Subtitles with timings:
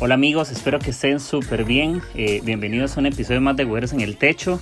[0.00, 2.02] Hola amigos, espero que estén súper bien.
[2.14, 4.60] Eh, bienvenidos a un episodio más de Güeros en el Techo.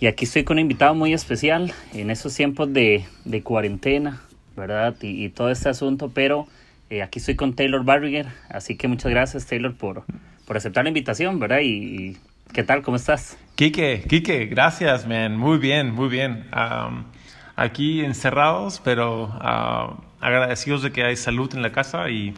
[0.00, 4.22] Y aquí estoy con un invitado muy especial en estos tiempos de, de cuarentena,
[4.56, 4.96] ¿verdad?
[5.02, 6.48] Y, todo este asunto, pero
[6.90, 8.26] eh, aquí estoy con Taylor Barriger.
[8.48, 10.02] Así que muchas gracias Taylor por,
[10.48, 11.60] por aceptar la invitación, ¿verdad?
[11.62, 12.16] Y,
[12.52, 12.82] ¿qué tal?
[12.82, 13.38] ¿Cómo estás?
[13.54, 15.36] Quique, Quique, gracias, man.
[15.36, 16.48] Muy bien, muy bien.
[17.54, 22.34] aquí encerrados, pero ah, agradecidos de que hay salud en la casa y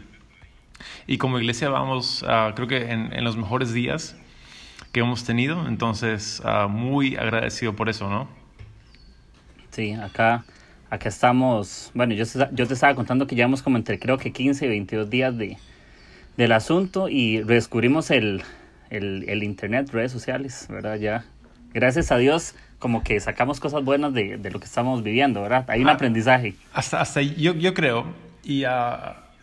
[1.06, 4.16] y como iglesia vamos, uh, creo que en, en, los mejores días
[4.92, 8.28] que hemos tenido, entonces uh, muy agradecido por eso, ¿no?
[9.70, 10.44] Sí, acá,
[10.90, 14.66] acá estamos, bueno, yo, yo te estaba contando que llevamos como entre creo que 15
[14.66, 15.56] y 22 días de,
[16.36, 18.42] del asunto y redescubrimos el,
[18.90, 20.96] el, el internet, redes sociales, ¿verdad?
[20.96, 21.24] Ya,
[21.72, 25.64] gracias a Dios, como que sacamos cosas buenas de, de lo que estamos viviendo, ¿verdad?
[25.68, 26.54] Hay un ah, aprendizaje.
[26.72, 28.06] Hasta, hasta yo, yo creo,
[28.44, 28.68] y uh,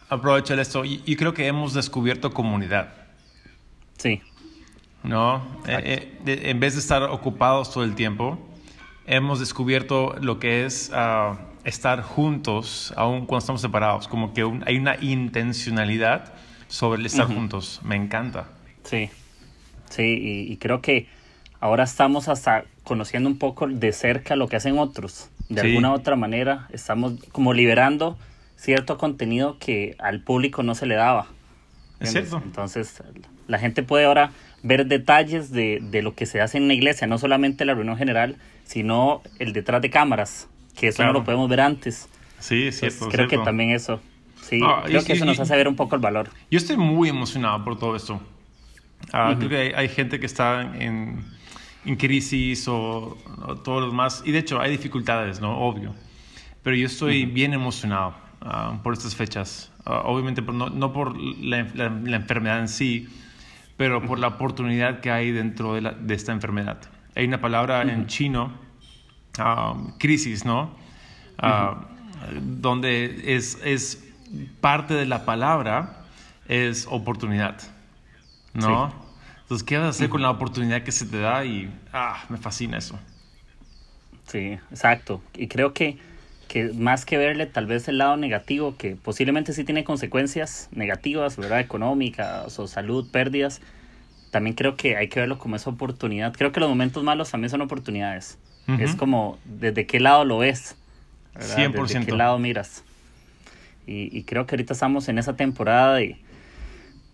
[0.09, 0.83] aprovecho esto.
[0.83, 2.93] Y, creo que hemos descubierto comunidad.
[3.97, 4.21] Sí.
[5.03, 5.41] ¿No?
[5.67, 8.37] Eh, eh, en vez de estar ocupados todo el tiempo,
[9.05, 14.07] hemos descubierto lo que es uh, estar juntos, aun cuando estamos separados.
[14.07, 16.33] Como que hay una intencionalidad
[16.67, 17.79] sobre el estar juntos.
[17.83, 18.47] Me encanta.
[18.83, 19.09] Sí.
[19.89, 21.07] Sí, y, creo que
[21.59, 25.29] ahora estamos hasta conociendo un poco de cerca lo que hacen otros.
[25.49, 28.17] De alguna u otra manera, estamos como liberando
[28.59, 31.27] cierto contenido que al público no se le daba.
[31.99, 32.41] Es cierto.
[32.43, 33.01] Entonces,
[33.47, 34.31] la gente puede ahora
[34.63, 37.97] ver detalles de, de, lo que se hace en la iglesia, no solamente la reunión
[37.97, 42.09] general, sino el detrás de cámaras, que eso no lo podemos ver antes.
[42.39, 43.07] Sí, es cierto.
[43.09, 44.01] creo que también eso.
[44.41, 46.29] Sí, creo que eso nos hace ver un poco el valor.
[46.51, 48.19] Yo estoy muy emocionado por todo esto.
[49.13, 51.23] Ah, creo que hay, hay, gente que está en,
[51.85, 53.17] en crisis o,
[53.63, 55.57] todo lo demás, y de hecho hay dificultades, ¿no?
[55.59, 55.95] Obvio.
[56.63, 59.71] Pero yo estoy bien emocionado Ah, por estas fechas.
[59.85, 63.09] Ah, obviamente no, no por la, la, enfermedad en sí,
[63.75, 66.77] pero por la oportunidad que hay dentro de, de esta enfermedad.
[67.15, 68.53] Hay una palabra en chino,
[69.37, 70.71] ah, crisis, ¿no?
[72.41, 74.05] Donde es, es
[74.61, 76.05] parte de la palabra
[76.47, 77.57] es oportunidad,
[78.53, 78.93] ¿no?
[79.41, 81.43] Entonces, ¿qué vas a hacer con la oportunidad que se te da?
[81.43, 82.99] Y ah, me fascina eso.
[84.27, 85.23] Sí, exacto.
[85.33, 85.97] Y creo que
[86.49, 91.37] que más que verle tal vez el lado negativo, que posiblemente sí tiene consecuencias negativas,
[91.37, 91.61] ¿verdad?
[91.61, 93.61] Económicas o salud, pérdidas,
[94.31, 96.33] también creo que hay que verlo como esa oportunidad.
[96.33, 98.37] Creo que los momentos malos también son oportunidades.
[98.79, 100.75] Es como desde qué lado lo ves,
[101.33, 101.57] ¿verdad?
[101.57, 101.87] 100%.
[101.87, 102.83] Desde qué lado miras.
[103.87, 106.17] Y, y, creo que ahorita estamos en esa temporada de,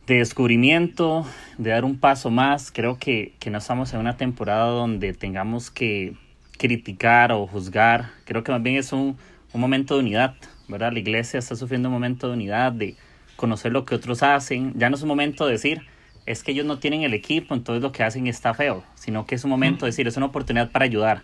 [0.05, 1.25] de descubrimiento,
[1.57, 2.73] de dar un paso más.
[2.73, 6.17] Creo que, que no estamos en una temporada donde tengamos que
[6.57, 8.11] criticar o juzgar.
[8.25, 9.17] Creo que más bien es un,
[9.53, 10.35] un momento de unidad,
[10.67, 10.91] ¿verdad?
[10.91, 12.95] La iglesia está sufriendo un momento de unidad, de
[13.35, 14.73] conocer lo que otros hacen.
[14.75, 15.81] Ya no es un momento de decir,
[16.25, 19.35] es que ellos no tienen el equipo, entonces lo que hacen está feo, sino que
[19.35, 21.23] es un momento de decir, es una oportunidad para ayudar.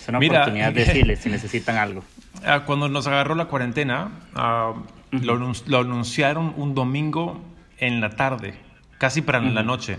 [0.00, 2.02] Es una oportunidad de decirles si necesitan algo.
[2.44, 7.40] Ah, cuando nos agarró la cuarentena, uh, lo, lo, anunciaron un domingo
[7.78, 8.54] en la tarde,
[8.98, 9.98] casi para la noche.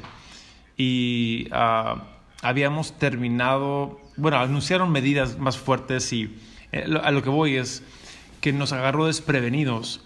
[0.78, 2.00] Y uh,
[2.42, 6.36] habíamos terminado bueno, anunciaron medidas más fuertes y
[6.72, 7.84] eh, a lo que voy es
[8.42, 10.02] que nos agarró desprevenidos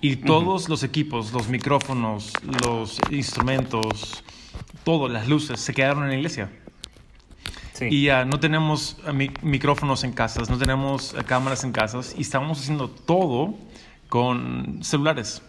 [0.00, 2.32] y todos los equipos, los micrófonos,
[2.64, 4.24] los instrumentos,
[4.84, 6.50] todo, las luces, se quedaron en la iglesia.
[7.80, 8.98] Y ya no tenemos
[9.42, 13.54] micrófonos en casas, no tenemos eh, cámaras en casas y estamos haciendo todo
[14.08, 15.42] con celulares.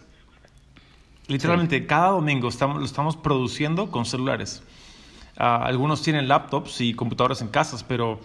[1.28, 4.62] Literalmente, cada domingo estamos, lo estamos produciendo con celulares.
[5.36, 8.20] Ah, algunos tienen laptops y computadoras en casas, pero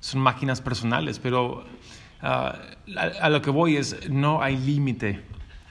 [0.00, 1.18] son máquinas personales.
[1.18, 1.64] Pero
[2.22, 2.58] ah,
[3.20, 5.22] a, lo que voy es, no hay límite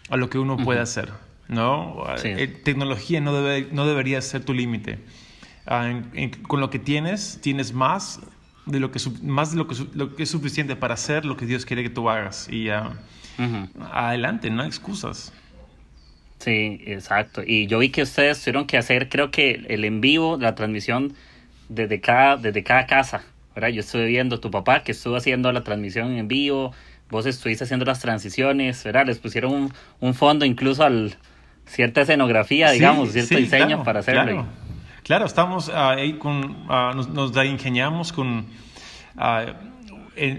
[0.10, 1.12] a lo que uno puede hacer.
[1.48, 2.04] ¿no?
[2.24, 5.00] Eh, tecnología no, debe, no debería ser tu límite.
[5.66, 6.02] Ah,
[6.48, 8.22] con lo que tienes, tienes más
[8.66, 11.46] de lo que, más de lo que, lo que es suficiente para hacer lo que
[11.46, 12.48] Dios quiere que tú hagas.
[12.50, 12.70] Y
[13.92, 15.34] adelante, no hay excusas.
[16.40, 17.42] Sí, exacto.
[17.46, 21.14] Y yo vi que ustedes tuvieron que hacer, creo que el en vivo, la transmisión
[21.70, 23.24] desde cada, desde cada casa.
[23.56, 23.70] ¿verdad?
[23.70, 26.74] Yo estuve viendo tu papá que estuvo haciendo la transmisión en vivo,
[27.10, 29.08] vos estuviste haciendo las transiciones, ¿verdad?
[29.08, 31.18] Les pusieron un, un fondo incluso al
[31.66, 34.46] cierta escenografía, digamos, cierto diseño para hacerlo.
[35.04, 38.46] Claro, estamos ahí con, nos, nos ingeniamos con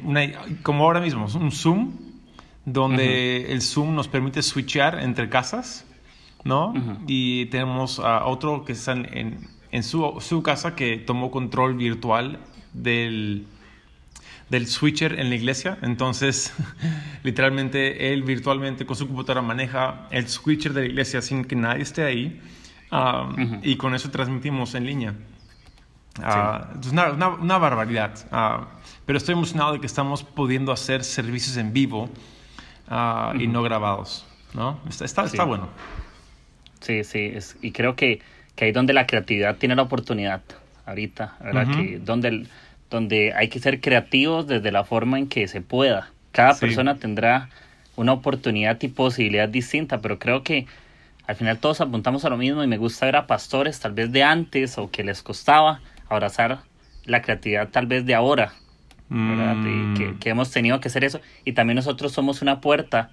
[0.02, 0.26] una,
[0.62, 1.92] como ahora mismo, un Zoom,
[2.64, 5.86] donde el Zoom nos permite switchar entre casas,
[6.44, 6.72] ¿no?
[7.06, 12.38] Y tenemos a otro que está en, en su, su, casa que tomó control virtual
[12.72, 13.46] del,
[14.50, 15.78] del switcher en la iglesia.
[15.82, 16.54] Entonces,
[17.22, 21.82] literalmente, él virtualmente con su computadora maneja el switcher de la iglesia sin que nadie
[21.82, 22.40] esté ahí.
[23.62, 25.14] Y con eso transmitimos en línea.
[26.22, 28.26] Ah, es una, una, barbaridad.
[28.32, 28.68] Ah,
[29.06, 32.08] pero estoy emocionado de que estamos pudiendo hacer servicios en vivo
[32.88, 34.26] ah, y no grabados.
[34.54, 34.80] ¿no?
[34.88, 35.68] Está, está, está bueno.
[36.80, 37.32] Sí, sí.
[37.60, 38.20] y creo que,
[38.56, 40.42] que ahí donde la creatividad tiene la oportunidad
[40.86, 41.66] ahorita, ¿verdad?
[41.76, 42.46] que donde,
[42.90, 46.10] donde hay que ser creativos desde la forma en que se pueda.
[46.32, 47.48] Cada persona tendrá
[47.96, 50.66] una oportunidad y posibilidad distinta, pero creo que
[51.26, 54.10] al final todos apuntamos a lo mismo y me gusta ver a pastores tal vez
[54.12, 56.60] de antes o que les costaba abrazar
[57.04, 58.54] la creatividad tal vez de ahora,
[59.08, 60.18] mm.
[60.18, 61.20] que, hemos tenido que hacer eso.
[61.44, 63.10] Y también nosotros somos una puerta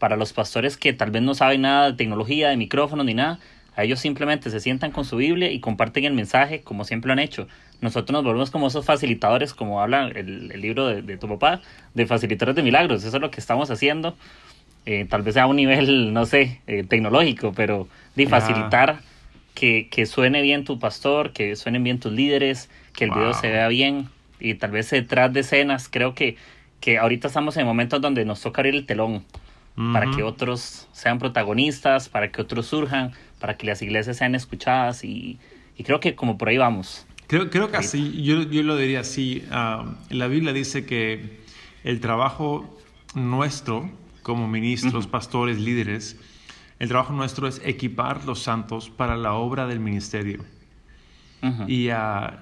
[0.00, 3.38] para los pastores que tal vez no saben nada de tecnología, de micrófonos ni nada.
[3.76, 7.12] A ellos simplemente se sientan con su Biblia y comparten el mensaje como siempre lo
[7.12, 7.46] han hecho.
[7.80, 11.60] Nosotros nos volvemos como esos facilitadores, como habla el, libro de, tu papá,
[11.94, 13.04] de facilitadores de milagros.
[13.04, 14.16] Eso es lo que estamos haciendo.
[14.86, 17.86] Eh, tal vez sea a un nivel, no sé, eh, tecnológico, pero
[18.16, 19.00] de facilitar
[19.54, 23.50] que, que, suene bien tu pastor, que suenen bien tus líderes, que el video se
[23.50, 24.08] vea bien
[24.40, 26.36] y tal vez detrás de escenas, creo que,
[26.80, 29.24] que ahorita estamos en momentos donde nos toca abrir el telón
[29.76, 35.04] para que otros sean protagonistas, para que otros surjan, para que las iglesias sean escuchadas
[35.04, 35.38] y,
[35.76, 37.06] y creo que como por ahí vamos.
[37.26, 41.40] Creo, creo que así, yo, yo lo diría así, uh, la Biblia dice que
[41.84, 42.78] el trabajo
[43.14, 43.90] nuestro
[44.22, 46.16] como ministros, pastores, líderes,
[46.78, 50.44] el trabajo nuestro es equipar los santos para la obra del ministerio.
[51.66, 52.38] Y ah,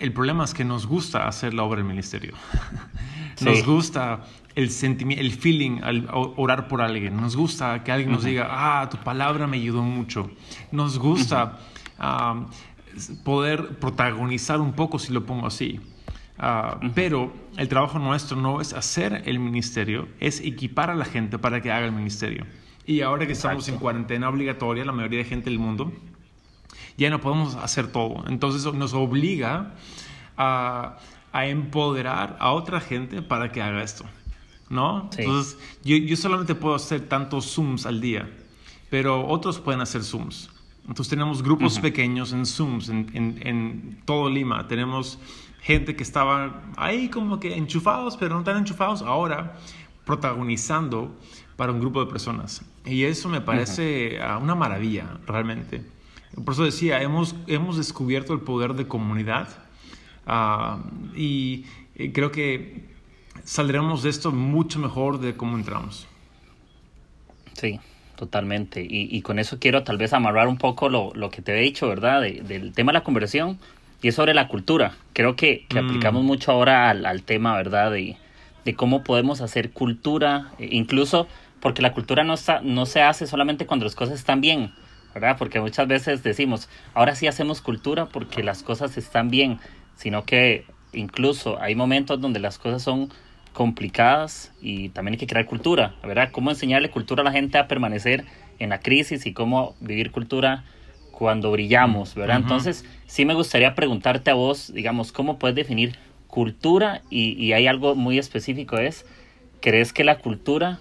[0.00, 2.34] el problema es que nos gusta hacer la obra del ministerio.
[3.40, 4.24] Nos gusta
[4.60, 7.16] el sentimiento, el feeling al orar por alguien.
[7.16, 10.30] Nos gusta que alguien nos diga, ah, tu palabra me ayudó mucho.
[10.72, 11.58] Nos gusta
[11.98, 12.46] ah,
[13.24, 15.80] poder protagonizar un poco, si lo pongo así.
[16.38, 21.38] Ah, pero el trabajo nuestro no es hacer el ministerio, es equipar a la gente
[21.38, 22.46] para que haga el ministerio.
[22.86, 25.92] Y ahora que estamos en cuarentena obligatoria, la mayoría de gente del mundo,
[26.96, 28.24] ya no podemos hacer todo.
[28.26, 29.74] Entonces nos obliga
[30.36, 30.98] a,
[31.32, 34.04] empoderar a otra gente para que haga esto.
[34.70, 35.10] ¿No?
[35.18, 38.30] Entonces yo, yo solamente puedo hacer tantos Zooms al día,
[38.88, 40.48] pero otros pueden hacer Zooms.
[40.88, 44.66] Entonces tenemos grupos pequeños en Zooms en, en, en, todo Lima.
[44.66, 45.18] Tenemos
[45.60, 49.02] gente que estaba ahí como que enchufados, pero no tan enchufados.
[49.02, 49.58] Ahora
[50.04, 51.14] protagonizando
[51.56, 52.62] para un grupo de personas.
[52.84, 55.84] Y eso me parece ah, una maravilla, realmente.
[56.44, 59.48] Por eso decía, hemos, hemos descubierto el poder de comunidad
[60.26, 60.78] ah,
[61.14, 62.89] y eh, creo que
[63.44, 66.06] saldremos de esto mucho mejor de cómo entramos.
[67.54, 67.80] Sí,
[68.16, 68.86] totalmente.
[68.88, 71.88] Y, con eso quiero tal vez amarrar un poco lo, lo que te he dicho,
[71.88, 72.22] ¿verdad?
[72.22, 73.58] del tema de la conversión
[74.02, 74.96] y es sobre la cultura.
[75.12, 75.86] Creo que, que mm.
[75.86, 77.90] aplicamos mucho ahora al, al tema, ¿verdad?
[77.90, 78.16] De,
[78.64, 81.26] de cómo podemos hacer cultura, e incluso
[81.60, 84.72] porque la cultura no, no se hace solamente cuando las cosas están bien,
[85.14, 85.36] ¿verdad?
[85.38, 89.58] Porque muchas veces decimos, ahora sí hacemos cultura porque las cosas están bien,
[89.96, 93.10] sino que incluso hay momentos donde las cosas son
[93.52, 96.30] complicadas y también hay que crear cultura, ¿verdad?
[96.30, 98.24] Cómo enseñarle cultura a la gente a permanecer
[98.58, 100.64] en la crisis y cómo vivir cultura
[101.10, 102.38] cuando brillamos, ¿verdad?
[102.38, 105.96] Entonces, sí me gustaría preguntarte a vos, digamos, ¿cómo puedes definir
[106.28, 107.02] cultura?
[107.10, 109.04] Y, y hay algo muy específico, es,
[109.60, 110.80] ¿crees que la cultura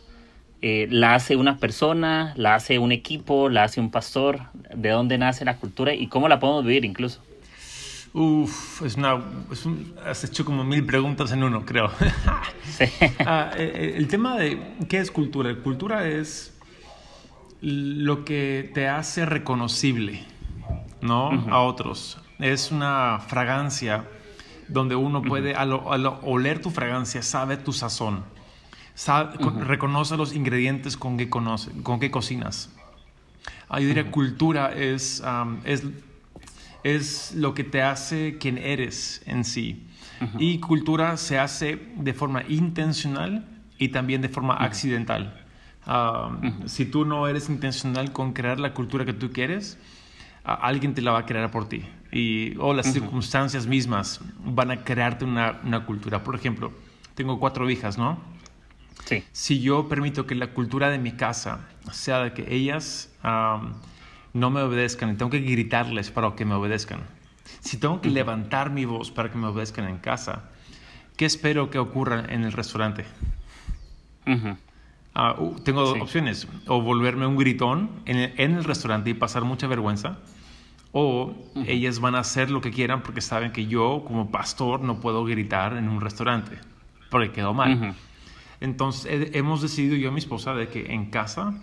[0.61, 4.41] eh, la hace una persona, la hace un equipo, la hace un pastor,
[4.75, 7.21] de dónde nace la cultura y cómo la podemos vivir incluso.
[8.13, 11.91] Uf, es una, es un, has hecho como mil preguntas en uno, creo.
[12.63, 12.85] sí.
[13.19, 15.55] Ah, eh, eh, el tema de qué es cultura.
[15.55, 16.57] Cultura es
[17.61, 20.23] lo que te hace reconocible,
[21.01, 21.29] ¿no?
[21.51, 22.17] A otros.
[22.39, 24.07] Es una fragancia
[24.67, 25.73] donde uno puede, al
[26.23, 28.23] oler tu fragancia, sabe tu sazón
[29.07, 32.69] reconoce los ingredientes con que, conoce, con que cocinas.
[33.69, 35.23] Ah, yo diría cultura es,
[35.63, 35.83] es,
[36.83, 39.85] es lo que te hace quien eres en sí.
[40.37, 43.45] Y cultura se hace de forma intencional
[43.77, 45.45] y también de forma accidental.
[46.65, 49.77] Si tú no eres intencional con crear la cultura que tú quieres,
[50.43, 51.83] alguien te la va a crear por ti.
[52.11, 56.23] Y, o las circunstancias mismas van a crearte una, una cultura.
[56.23, 56.73] Por ejemplo,
[57.15, 58.19] tengo cuatro hijas, ¿no?
[59.31, 63.09] Si yo permito que la cultura de mi casa sea de que ellas
[64.33, 67.01] no me obedezcan y tengo que gritarles para que me obedezcan,
[67.61, 70.49] Si tengo que levantar mi voz para que me obedezcan en casa,
[71.17, 73.05] ¿qué espero que ocurra en el restaurante?
[75.15, 79.67] Ah, uh, tengo dos opciones, o volverme un gritón en el, restaurante y pasar mucha
[79.67, 80.19] vergüenza,
[80.91, 81.35] o
[81.67, 85.25] ellas van a hacer lo que quieran porque saben que yo como pastor no puedo
[85.25, 86.57] gritar en un restaurante,
[87.09, 87.95] porque quedó mal.
[88.61, 91.53] Entonces hemos decidido yo y mi esposa de que en casa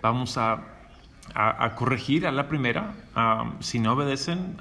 [0.00, 0.81] vamos a,
[1.34, 2.94] a, corregir a la primera,
[3.60, 4.56] si no obedecen,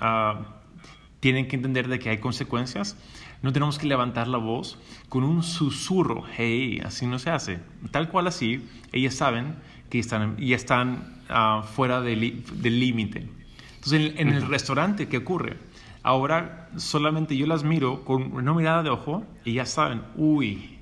[1.20, 2.98] tienen que entender de que hay consecuencias.
[3.42, 4.78] No tenemos que levantar la voz
[5.10, 7.60] con un susurro, hey, así no se hace.
[7.90, 9.56] Tal cual así, ellas saben
[9.90, 13.28] que están, ya están ah, fuera del límite.
[13.76, 15.58] Entonces, en, el restaurante, ¿qué ocurre?
[16.04, 20.80] Ahora solamente yo las miro con una mirada de ojo y ya saben, uy,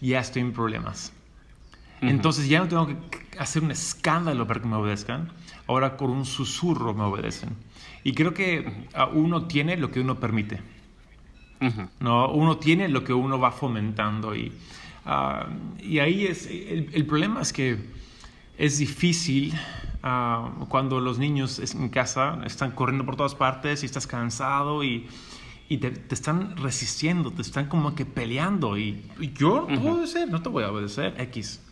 [0.00, 1.12] ya estoy en problemas.
[2.00, 5.32] Entonces ya no tengo que hacer un escándalo para que me obedezcan.
[5.66, 7.50] Ahora con un susurro me obedecen.
[8.04, 10.60] Y creo que uno tiene lo que uno permite.
[12.00, 12.30] ¿no?
[12.30, 14.34] Uno tiene lo que uno va fomentando.
[14.34, 14.52] Y,
[15.04, 15.46] ah,
[15.80, 17.78] y ahí es, el, problema es que
[18.58, 19.54] es difícil
[20.02, 25.08] ah, cuando los niños en casa están corriendo por todas partes y estás cansado y,
[25.68, 28.78] y te, están resistiendo, te están como que peleando.
[28.78, 29.02] Y,
[29.34, 31.62] yo no puedo obedecer, no te voy a obedecer, X.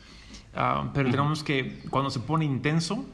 [0.55, 3.05] Ah, pero tenemos que, cuando se pone intenso,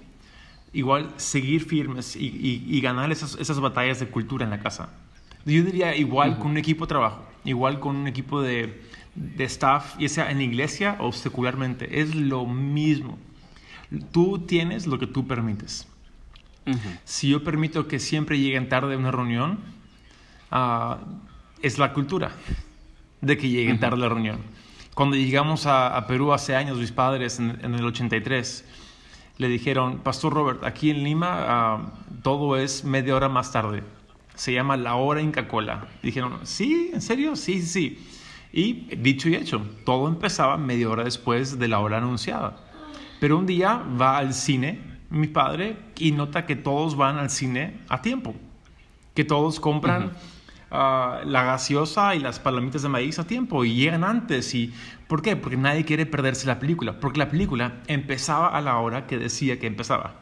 [0.73, 4.91] igual seguir firmes y, y, ganar esas, esas, batallas de cultura en la casa.
[5.45, 8.83] Yo diría igual con un equipo de trabajo, igual con un equipo de,
[9.15, 13.19] de staff, ya sea en la iglesia o secularmente, es lo mismo.
[14.13, 15.87] Tú tienes lo que tú permites.
[17.05, 19.59] Si yo permito que siempre lleguen tarde a una reunión,
[20.53, 20.95] uh,
[21.63, 22.31] es la cultura
[23.21, 24.39] de que lleguen tarde a la reunión.
[25.01, 28.67] Cuando llegamos a, Perú hace años, mis padres, en, el 83,
[29.39, 31.93] le dijeron, Pastor Robert, aquí en Lima ah,
[32.23, 33.83] todo es media hora más tarde.
[34.35, 35.89] Se llama la hora Inca Cola.
[36.03, 36.91] Dijeron, ¿sí?
[36.93, 37.35] ¿En serio?
[37.35, 38.09] Sí, sí, sí.
[38.53, 42.59] Y dicho y hecho, todo empezaba media hora después de la hora anunciada.
[43.21, 47.81] Pero un día va al cine mi padre y nota que todos van al cine
[47.89, 48.35] a tiempo,
[49.15, 50.13] que todos compran
[50.71, 54.55] la gaseosa y las palomitas de maíz a tiempo y llegan antes.
[54.55, 54.73] Y,
[55.09, 55.37] ¿Por qué?
[55.37, 59.59] Porque nadie quiere perderse la película, porque la película empezaba a la hora que decía
[59.59, 60.15] que empezaba.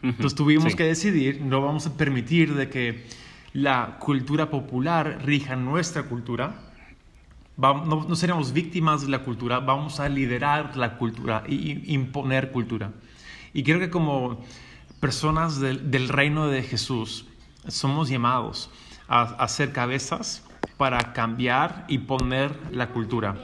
[0.00, 3.04] Entonces tuvimos que decidir, no vamos a permitir de que
[3.52, 6.54] la cultura popular rija nuestra cultura,
[7.56, 12.92] no, no, seremos víctimas de la cultura, vamos a liderar la cultura y imponer cultura.
[13.52, 14.44] Y creo que como
[15.00, 17.26] personas del, del reino de Jesús
[17.66, 18.70] somos llamados
[19.08, 20.44] a, hacer cabezas
[20.76, 23.36] para cambiar y poner la cultura.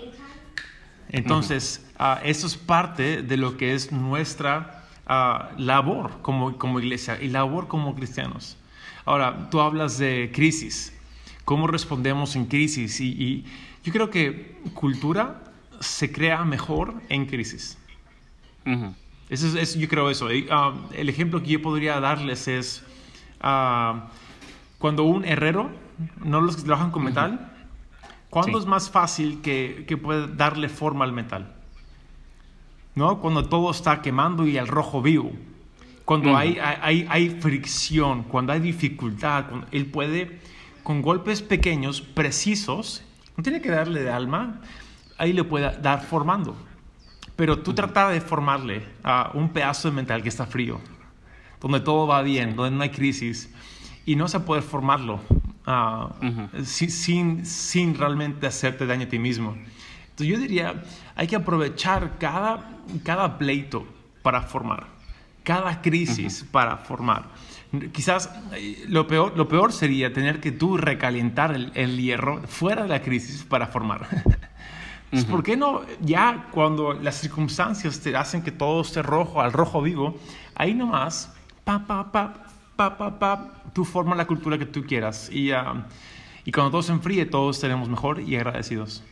[1.09, 7.21] Entonces, ah, eso es parte de lo que es nuestra ah, labor como, como iglesia
[7.21, 8.57] y labor como cristianos.
[9.05, 10.93] Ahora, tú hablas de crisis,
[11.45, 13.45] cómo respondemos en crisis y,
[13.85, 15.43] yo creo que cultura
[15.79, 17.77] se crea mejor en crisis.
[19.29, 20.29] eso es, yo creo eso.
[20.51, 22.83] Ah, el ejemplo que yo podría darles es
[24.85, 25.71] cuando un herrero,
[26.23, 27.51] no los que trabajan con metal,
[28.29, 31.55] ¿cuándo es más fácil que, que puede darle forma al metal?
[32.95, 33.19] ¿No?
[33.19, 35.33] Cuando todo está quemando y el rojo vivo.
[36.05, 40.39] Cuando hay, hay, hay, fricción, cuando hay dificultad, él puede,
[40.83, 43.03] con golpes pequeños, precisos,
[43.39, 44.61] no tiene que darle de alma,
[45.17, 46.59] ahí le puede dar formando.
[47.37, 50.79] Pero tú trata de formarle a un pedazo de metal que está frío,
[51.59, 53.49] donde todo va bien, donde no hay crisis,
[54.07, 55.21] y no se puede formarlo
[55.67, 56.11] ah,
[56.65, 59.57] sin, sin, realmente hacerte daño a ti mismo.
[60.11, 60.83] Entonces yo diría,
[61.17, 62.71] hay que aprovechar cada,
[63.03, 63.87] cada pleito
[64.23, 64.87] para formar,
[65.43, 67.25] cada crisis para formar.
[67.93, 72.89] Quizás eh, lo peor, lo peor sería tener que tú recalientar el, hierro fuera de
[72.89, 74.07] la crisis para formar.
[75.31, 79.81] ¿por qué no ya cuando las circunstancias te hacen que todo esté rojo, al rojo
[79.81, 80.19] vivo,
[80.57, 81.33] ahí nomás,
[81.65, 82.44] pa, pa, pa,
[82.77, 85.31] pa, pa, pa, tú forma la cultura que tú quieras.
[85.31, 85.87] Y, ah,
[86.45, 89.03] y cuando todo se enfríe, todos estaremos mejor y agradecidos.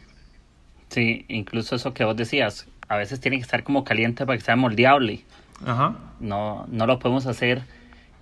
[0.89, 4.45] Sí, incluso eso que vos decías, a veces tiene que estar como caliente para que
[4.45, 5.25] sea moldeable.
[5.65, 5.97] Ajá.
[6.21, 7.63] No, no lo podemos hacer.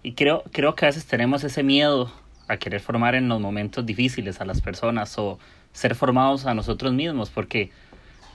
[0.03, 2.13] Y creo, creo que a veces tenemos ese miedo
[2.49, 5.39] a querer formar en los momentos difíciles a las personas o
[5.73, 7.71] ser formados a nosotros mismos, porque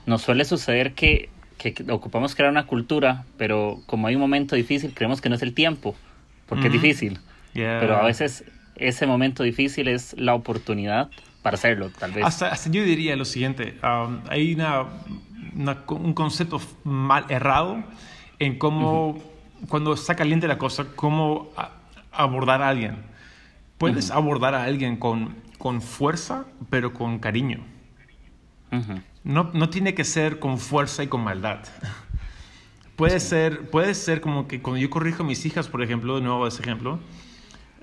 [0.06, 4.92] nos suele suceder que, que ocupamos crear una cultura, pero como hay un momento difícil,
[4.94, 5.94] creemos que no es el tiempo
[6.46, 7.18] porque es difícil.
[7.52, 8.44] Pero a veces
[8.76, 11.10] ese momento difícil es la oportunidad
[11.42, 12.24] para hacerlo, tal vez.
[12.24, 14.86] Hasta, yo diría lo siguiente, um, hay una,
[15.88, 17.82] un concepto mal errado
[18.38, 19.18] en cómo,
[19.68, 21.52] cuando está caliente la cosa, cómo
[22.12, 22.96] abordar a alguien.
[23.78, 27.60] puedes abordar a alguien con, con fuerza, pero con cariño.
[29.24, 31.60] no, no tiene que ser con fuerza y con maldad.
[32.96, 36.22] Puede, ser, puede ser como que cuando yo corrijo a mis hijas, por ejemplo, de
[36.22, 36.98] nuevo ese ejemplo,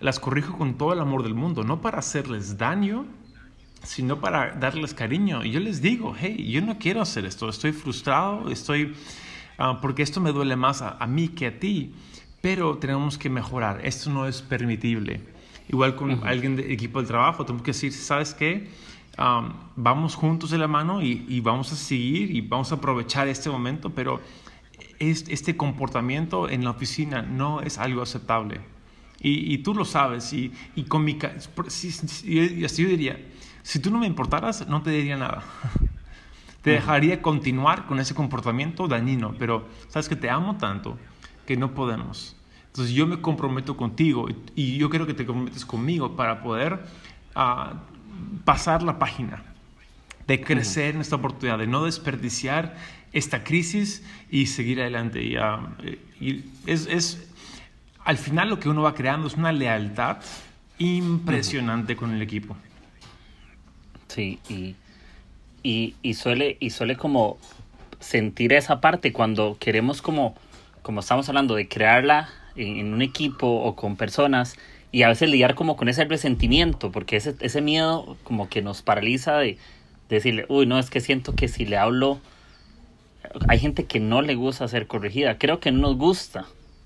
[0.02, 3.06] las corrijo con todo el amor del mundo, no para hacerles daño,
[3.84, 5.46] sino para darles cariño.
[5.46, 8.96] Y yo les digo, hey, yo no quiero hacer esto, estoy frustrado, estoy,
[9.60, 11.94] ah, porque esto me duele más a, mí que a ti,
[12.42, 15.22] pero tenemos que mejorar, esto no es permitible.
[15.70, 18.68] Igual con alguien de equipo de trabajo, tenemos que decir, ¿sabes qué?
[19.76, 23.48] vamos juntos de la mano y, y, vamos a seguir y vamos a aprovechar este
[23.48, 24.20] momento, pero
[25.00, 28.62] este comportamiento en la oficina no es algo aceptable.
[29.26, 30.34] Y, tú lo sabes.
[30.34, 31.18] Y, y con mi,
[32.26, 33.18] y así yo diría,
[33.62, 35.44] si tú no me importaras, no te diría nada.
[36.62, 40.98] te dejaría continuar con ese comportamiento dañino, pero sabes que te amo tanto
[41.46, 42.36] que no podemos.
[42.68, 46.86] Entonces yo me comprometo contigo y, yo quiero que te comprometes conmigo para poder
[47.36, 47.84] ah,
[48.46, 49.44] pasar la página,
[50.26, 52.76] de crecer en esta oportunidad, de no desperdiciar
[53.14, 55.22] esta crisis y seguir adelante.
[55.22, 55.70] Y, ah,
[56.66, 57.28] es, es,
[58.04, 60.18] al final lo que uno va creando es una lealtad
[60.80, 62.58] impresionante con el equipo.
[64.08, 64.76] Sí, y,
[65.62, 67.38] y, y, suele, y suele como
[68.00, 70.36] sentir esa parte cuando queremos como,
[70.82, 74.56] como estamos hablando, de crearla en, un equipo o con personas
[74.92, 78.82] y a veces lidiar como con ese resentimiento, porque ese, ese miedo como que nos
[78.82, 79.58] paraliza de,
[80.10, 82.20] de decirle, uy, no, es que siento que si le hablo
[83.48, 85.38] hay gente que no le gusta ser corregida.
[85.38, 86.46] Creo que no nos gusta.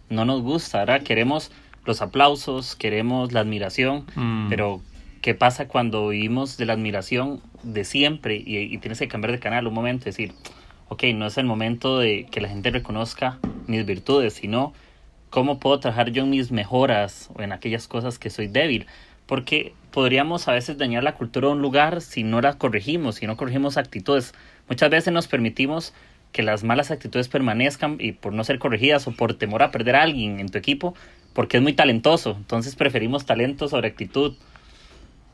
[0.10, 1.03] No nos gusta, ¿verdad?
[1.03, 1.51] Queremos
[1.86, 4.50] los aplausos, queremos la admiración, mm.
[4.50, 4.82] pero
[5.22, 9.67] ¿qué pasa cuando vivimos de la admiración de siempre y, tienes que cambiar de canal
[9.67, 10.34] un momento y decir,
[10.89, 14.74] ok, no es el momento de que la gente reconozca mis virtudes, sino
[15.29, 18.86] cómo puedo trabajar yo en mis mejoras o en aquellas cosas que soy débil?
[19.25, 23.28] Porque podríamos a veces dañar la cultura de un lugar si no la corregimos, si
[23.28, 24.34] no corregimos actitudes.
[24.69, 25.93] Muchas veces nos permitimos
[26.31, 29.95] que las malas actitudes permanezcan y por no ser corregidas o por temor a perder
[29.95, 30.95] a alguien en tu equipo,
[31.33, 32.35] porque es muy talentoso.
[32.37, 34.35] Entonces preferimos talento sobre actitud.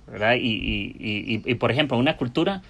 [0.07, 0.35] ¿verdad?
[0.35, 2.61] Y, y, y, y por ejemplo, una cultura,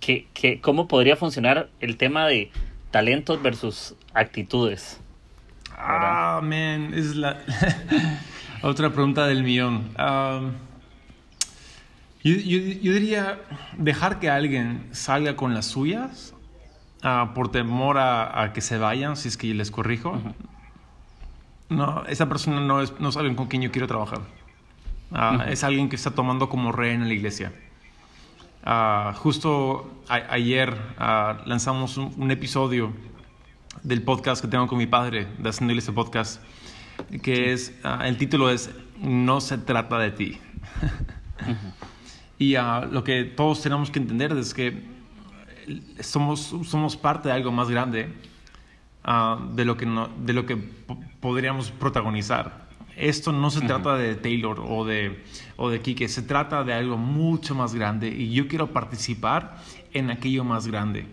[0.00, 2.50] que, que, ¿cómo podría funcionar el tema de
[2.90, 5.00] talentos versus actitudes?
[5.76, 7.38] Ah, man, es la
[8.62, 9.90] otra pregunta del millón.
[12.22, 13.40] yo, yo, yo diría
[13.76, 16.34] dejar que alguien salga con las suyas
[17.02, 20.20] Ah, por temor a, que se vayan, si es que les corrijo.
[21.70, 24.20] No, esa persona no es, no es alguien con quien yo quiero trabajar.
[25.12, 27.52] Ah, es alguien que está tomando como rehén en la iglesia.
[28.64, 30.76] Ah, justo ayer
[31.46, 32.92] lanzamos un, episodio
[33.82, 36.42] del podcast que tengo con mi padre, de Haciendo Iglesia Podcast,
[37.22, 40.38] que es, el título es No se trata de ti.
[42.38, 42.56] y
[42.90, 44.89] lo que todos tenemos que entender es que
[46.00, 48.08] somos, somos parte de algo más grande
[49.04, 50.56] ah, de lo que, de lo que
[51.20, 52.68] podríamos protagonizar.
[52.96, 55.24] Esto no se trata de Taylor o de,
[55.56, 59.56] o de Kike, se trata de algo mucho más grande y yo quiero participar
[59.94, 61.06] en aquello más grande.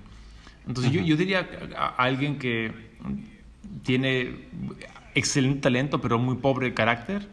[0.67, 2.73] Entonces yo, yo, diría a alguien que
[3.83, 4.47] tiene
[5.15, 7.25] excelente talento pero muy pobre carácter,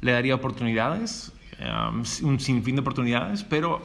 [0.00, 3.80] le daría oportunidades, ah, un sinfín de oportunidades, pero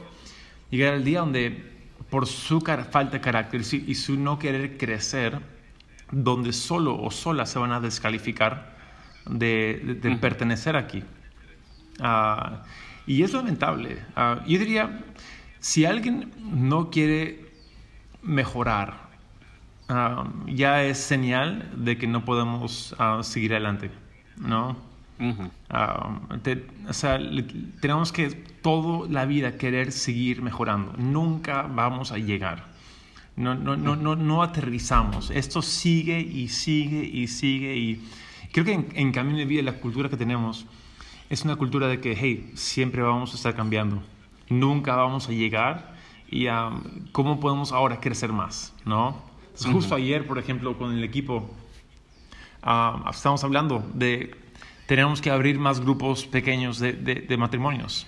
[0.70, 1.75] llegar al día donde
[2.10, 5.40] por su falta de carácter y su no querer crecer,
[6.10, 8.76] donde solo o sola se van a descalificar
[9.28, 11.02] de, pertenecer aquí.
[12.00, 12.62] Ah,
[13.06, 13.98] y es lamentable.
[14.14, 15.00] Ah, yo diría,
[15.58, 17.50] si alguien no quiere
[18.22, 19.08] mejorar,
[19.88, 23.90] ah, ya es señal de que no podemos seguir adelante,
[24.36, 24.76] ¿no?
[25.70, 26.20] Ah,
[26.88, 27.18] o sea,
[27.80, 30.92] tenemos que toda la vida querer seguir mejorando.
[30.98, 32.64] Nunca vamos a llegar.
[33.36, 35.30] No, no, no, no, no aterrizamos.
[35.30, 37.76] Esto sigue y sigue y sigue.
[37.76, 38.08] Y
[38.52, 40.66] creo que en, en Camino de Vida, la cultura que tenemos
[41.28, 44.02] es una cultura de que, hey, siempre vamos a estar cambiando.
[44.48, 45.94] Nunca vamos a llegar.
[46.30, 46.46] Y
[47.12, 49.22] cómo podemos ahora crecer más, ¿no?
[49.64, 51.48] Justo ayer, por ejemplo, con el equipo,
[52.64, 54.34] uh, estamos hablando de
[54.86, 58.06] tenemos que abrir más grupos pequeños de, de, matrimonios.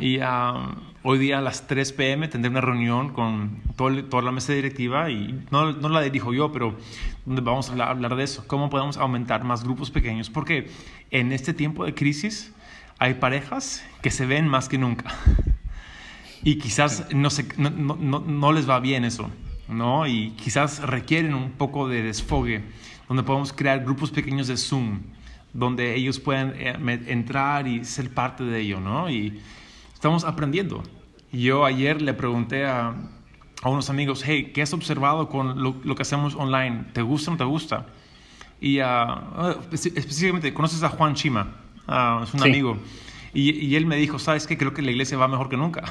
[0.00, 4.52] Y ah, hoy día a las 3 pm tendré una reunión con toda la mesa
[4.52, 6.76] directiva y no, no, la dirijo yo, pero
[7.26, 10.70] donde vamos a hablar de eso, cómo podemos aumentar más grupos pequeños, porque
[11.10, 12.52] en este tiempo de crisis
[12.98, 15.14] hay parejas que se ven más que nunca.
[16.44, 19.30] Y quizás no, se, no, no, no les va bien eso,
[19.68, 20.08] ¿no?
[20.08, 22.64] Y quizás requieren un poco de desfogue,
[23.06, 25.02] donde podemos crear grupos pequeños de Zoom
[25.52, 29.10] donde ellos puedan eh, entrar y ser parte de ello, ¿no?
[29.10, 29.40] Y
[29.92, 30.82] estamos aprendiendo.
[31.30, 32.94] Yo ayer le pregunté a,
[33.62, 36.84] a unos amigos, hey, ¿qué has observado con lo, que hacemos online?
[36.92, 37.86] ¿Te gusta o no te gusta?
[38.60, 38.84] Y uh,
[39.72, 41.56] específicamente, ¿conoces a Juan Chima?
[41.86, 42.76] Uh, es un amigo.
[43.34, 44.58] Y, y, él me dijo, ¿sabes qué?
[44.58, 45.84] Creo que la iglesia va mejor que nunca.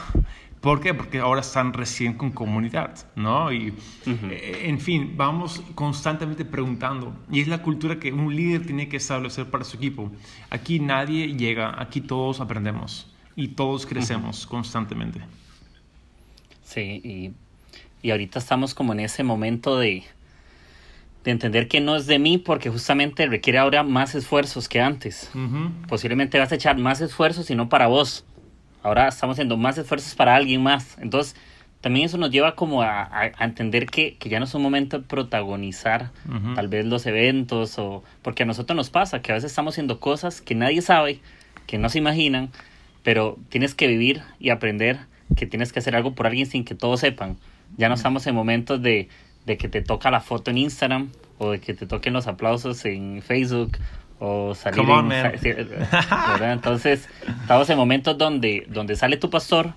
[0.61, 0.93] ¿Por qué?
[0.93, 3.51] Porque ahora están recién con comunidad, ¿no?
[3.51, 3.73] Y,
[4.05, 7.15] eh, en fin, vamos constantemente preguntando.
[7.31, 10.11] Y es la cultura que un líder tiene que establecer para su equipo.
[10.51, 15.21] Aquí nadie llega, aquí todos aprendemos y todos crecemos constantemente.
[16.63, 17.33] Sí, y,
[18.03, 20.03] y, ahorita estamos como en ese momento de,
[21.23, 25.31] de entender que no es de mí porque justamente requiere ahora más esfuerzos que antes.
[25.87, 28.25] Posiblemente vas a echar más esfuerzos y no para vos
[28.83, 30.97] Ahora estamos haciendo más esfuerzos para alguien más.
[30.99, 31.35] Entonces,
[31.81, 36.11] también eso nos lleva como a, entender que, ya no es un momento de protagonizar
[36.55, 39.99] tal vez los eventos o porque a nosotros nos pasa que a veces estamos haciendo
[39.99, 41.19] cosas que nadie sabe,
[41.65, 42.51] que no se imaginan,
[43.01, 44.99] pero tienes que vivir y aprender
[45.35, 47.37] que tienes que hacer algo por alguien sin que todos sepan.
[47.77, 49.09] Ya no estamos en momentos de,
[49.45, 52.85] de que te toca la foto en Instagram o de que te toquen los aplausos
[52.85, 53.77] en Facebook
[54.23, 54.85] o salir
[56.41, 57.09] Entonces,
[57.41, 59.73] estamos en momentos donde, donde sale tu pastor,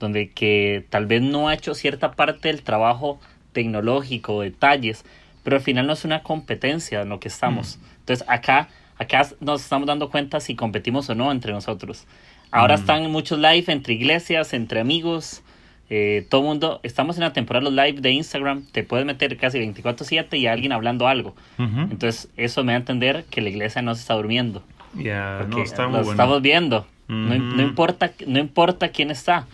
[0.00, 3.20] donde que tal vez no ha hecho cierta parte del trabajo
[3.52, 5.04] tecnológico, detalles,
[5.44, 7.78] pero al final no es una competencia en lo que estamos.
[7.78, 7.84] Mm.
[8.00, 12.04] Entonces, acá, acá nos estamos dando cuenta si competimos o no entre nosotros.
[12.50, 12.80] Ahora mm.
[12.80, 15.44] están muchos live entre iglesias, entre amigos,
[15.90, 19.58] eh, todo mundo, estamos en la temporada los live de Instagram, te puedes meter casi
[19.58, 21.34] 24/7 y alguien hablando algo.
[21.58, 24.62] Entonces, eso me da a entender que la iglesia no se está durmiendo.
[24.94, 26.86] Ya, no está lo estamos viendo.
[27.08, 29.46] no, importa, no importa quién está.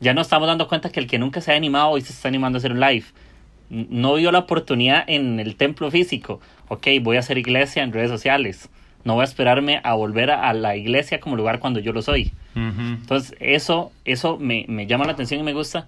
[0.00, 2.28] Ya nos estamos dando cuenta que el que nunca se ha animado hoy se está
[2.28, 3.04] animando a hacer un live.
[3.70, 6.40] No vio la oportunidad en el templo físico.
[6.68, 8.68] Ok, voy a hacer iglesia en redes sociales.
[9.04, 12.32] No voy a esperarme a volver a la iglesia como lugar cuando yo lo soy.
[12.54, 15.86] Entonces, eso, eso me, me, llama la atención y me gusta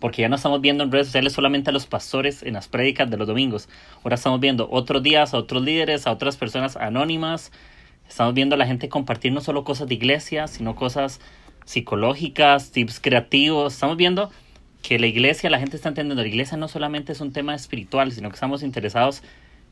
[0.00, 3.10] porque ya no estamos viendo en redes sociales solamente a los pastores en las prédicas
[3.10, 3.68] de los domingos.
[4.04, 7.52] Ahora estamos viendo otros días a otros líderes, a otras personas anónimas.
[8.08, 11.20] Estamos viendo a la gente compartir no solo cosas de iglesia, sino cosas
[11.64, 13.74] psicológicas, tips creativos.
[13.74, 14.30] Estamos viendo
[14.82, 18.12] que la iglesia, la gente está entendiendo, la iglesia no solamente es un tema espiritual,
[18.12, 19.22] sino que estamos interesados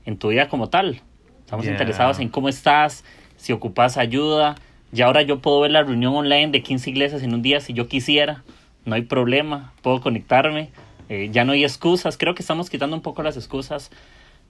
[0.04, 1.00] en tu vida como tal.
[1.40, 3.04] Estamos interesados en cómo estás,
[3.36, 4.56] si ocupas ayuda,
[4.96, 7.74] y ahora yo puedo ver la reunión online de 15 iglesias en un día si
[7.74, 8.42] yo quisiera.
[8.86, 10.70] No hay problema, puedo conectarme.
[11.10, 12.16] Eh, ya no hay excusas.
[12.16, 13.90] Creo que estamos quitando un poco las excusas.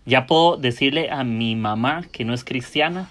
[0.04, 3.09] Ya puedo decirle a mi mamá que no es cristiana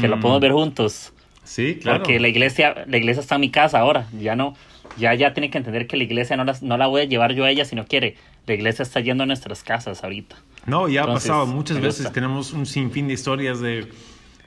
[0.00, 0.42] que lo podemos mm.
[0.42, 1.12] ver juntos.
[1.44, 2.00] Sí, claro.
[2.00, 4.08] Porque la iglesia, la iglesia está en mi casa ahora.
[4.18, 4.54] Ya no,
[4.98, 7.32] ya, ya tiene que entender que la iglesia no la, no la voy a llevar
[7.32, 8.16] yo a ella si no quiere.
[8.46, 10.36] La iglesia está yendo a nuestras casas ahorita.
[10.66, 11.46] No, ya ha pasado.
[11.46, 13.86] Muchas veces tenemos un sinfín de historias de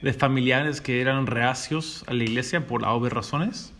[0.01, 3.73] de familiares que eran reacios a la iglesia por obvias razones,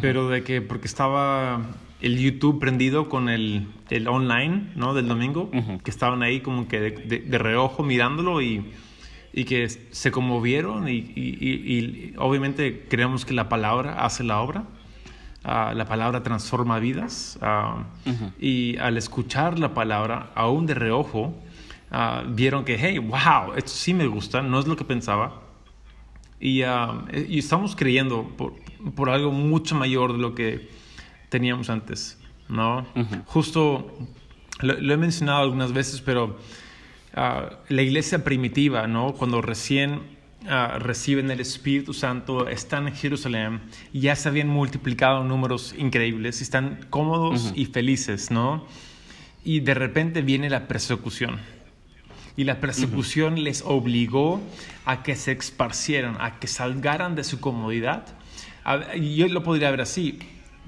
[0.00, 1.60] pero de que porque estaba
[2.00, 4.94] el YouTube prendido con el, el online, ¿no?
[4.94, 5.50] Del domingo,
[5.82, 8.72] que estaban ahí como que de, reojo mirándolo y,
[9.32, 14.64] y, que se conmovieron y, y, obviamente creemos que la palabra hace la obra.
[15.48, 17.84] Ah, la palabra transforma vidas ah,
[18.40, 21.40] y al escuchar la palabra, aún de reojo,
[21.90, 25.42] Ah, vieron que, hey, wow, esto sí me gusta, no es lo que pensaba.
[26.40, 28.54] Y, ah, y estamos creyendo por,
[28.94, 30.68] por, algo mucho mayor de lo que
[31.28, 32.18] teníamos antes,
[32.48, 32.86] ¿no?
[33.26, 33.96] Justo,
[34.60, 36.38] lo, he mencionado algunas veces, pero
[37.14, 39.12] ah, la iglesia primitiva, ¿no?
[39.12, 40.16] Cuando recién
[40.78, 47.52] reciben el Espíritu Santo, están en Jerusalén, ya se habían multiplicado números increíbles, están cómodos
[47.56, 48.64] y felices, ¿no?
[49.42, 51.40] Y de repente viene la persecución
[52.36, 54.40] y la persecución les obligó
[54.84, 58.06] a que se esparcieran, a que salgaran de su comodidad.
[58.94, 60.18] Y yo lo podría ver así.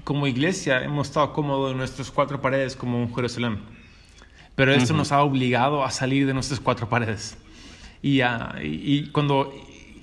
[0.03, 3.59] Como iglesia hemos estado cómodos en nuestras cuatro paredes como un Jerusalén.
[4.55, 7.37] Pero esto nos ha obligado a salir de nuestras cuatro paredes.
[8.01, 8.21] Y,
[8.61, 9.53] y cuando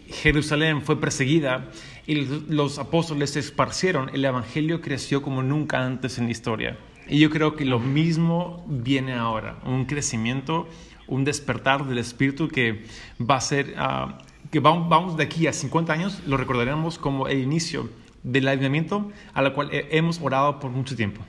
[0.09, 1.69] Jerusalén fue perseguida
[2.07, 6.79] y los apóstoles se esparcieron, el Evangelio creció como nunca antes en la historia.
[7.09, 10.69] Y yo creo que lo mismo viene ahora, un crecimiento
[11.07, 12.85] un despertar del espíritu que
[13.21, 14.19] va a ser, ah,
[14.51, 17.89] que vamos, de aquí a 50 años, lo recordaremos como el inicio
[18.23, 21.23] del alineamiento a la cual hemos orado por mucho tiempo.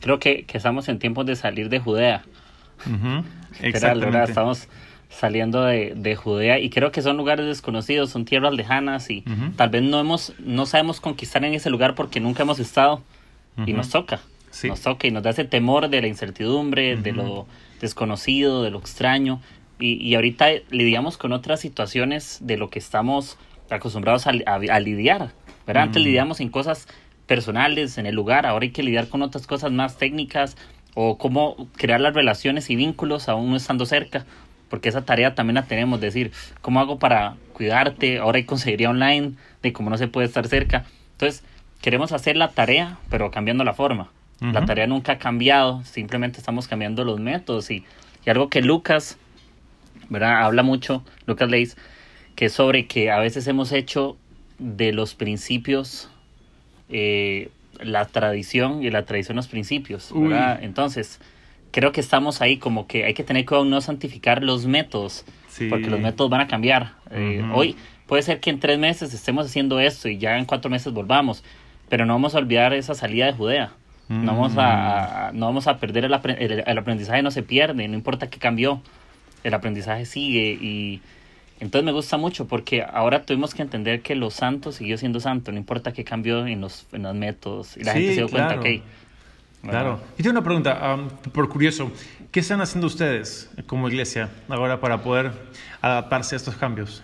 [0.00, 2.22] Creo que, que, estamos en tiempos de salir de Judea.
[3.60, 4.24] Exactamente.
[4.24, 4.68] Estamos
[5.08, 9.24] saliendo de, de, Judea y creo que son lugares desconocidos, son tierras lejanas y
[9.56, 13.02] tal vez no, hemos, no sabemos conquistar en ese lugar porque nunca hemos estado
[13.66, 14.20] y nos toca.
[14.64, 17.46] Nos toca y nos da ese temor de la incertidumbre, de lo
[17.80, 19.40] desconocido, de lo extraño,
[19.80, 23.38] Y, y ahorita lidiamos con otras situaciones de lo que estamos
[23.70, 25.32] acostumbrados a, a, lidiar,
[25.66, 25.84] ¿verdad?
[25.84, 26.88] Antes lidiamos en cosas
[27.26, 30.56] personales, en el lugar, ahora hay que lidiar con otras cosas más técnicas
[30.94, 34.26] o cómo crear las relaciones y vínculos aún no estando cerca,
[34.68, 38.18] porque esa tarea también la tenemos, decir, ¿cómo hago para cuidarte?
[38.18, 40.86] Ahora hay consejería online, de cómo no se puede estar cerca.
[41.12, 41.44] Entonces,
[41.80, 44.10] queremos hacer la tarea, pero cambiando la forma.
[44.40, 47.84] La tarea nunca ha cambiado, simplemente estamos cambiando los métodos y,
[48.24, 49.18] y algo que Lucas,
[50.08, 50.44] ¿verdad?
[50.44, 51.76] Habla mucho, Lucas Leis,
[52.36, 54.16] que es sobre que a veces hemos hecho
[54.58, 56.08] de los principios
[56.88, 60.60] eh, la tradición y la tradición los principios, ¿verdad?
[60.62, 61.20] Entonces,
[61.70, 65.24] creo que estamos ahí como que hay que tener cuidado no santificar los métodos,
[65.68, 66.94] porque los métodos van a cambiar.
[67.12, 70.70] Eh, hoy puede ser que en tres meses estemos haciendo esto y ya en cuatro
[70.70, 71.44] meses volvamos,
[71.88, 73.72] pero no vamos a olvidar esa salida de Judea.
[74.08, 78.30] No vamos a, no vamos a perder el, el, aprendizaje, no se pierde, no importa
[78.30, 78.80] qué cambió,
[79.44, 81.02] el aprendizaje sigue y
[81.60, 85.50] entonces me gusta mucho porque ahora tuvimos que entender que los santos siguió siendo santo,
[85.52, 88.60] no importa qué cambió en los, en los métodos y la gente se dio cuenta
[88.60, 88.82] que...
[89.62, 90.00] Claro.
[90.16, 90.96] Y tengo una pregunta,
[91.32, 91.90] por curioso,
[92.30, 95.32] ¿qué están haciendo ustedes como iglesia ahora para poder
[95.82, 97.02] adaptarse a estos cambios?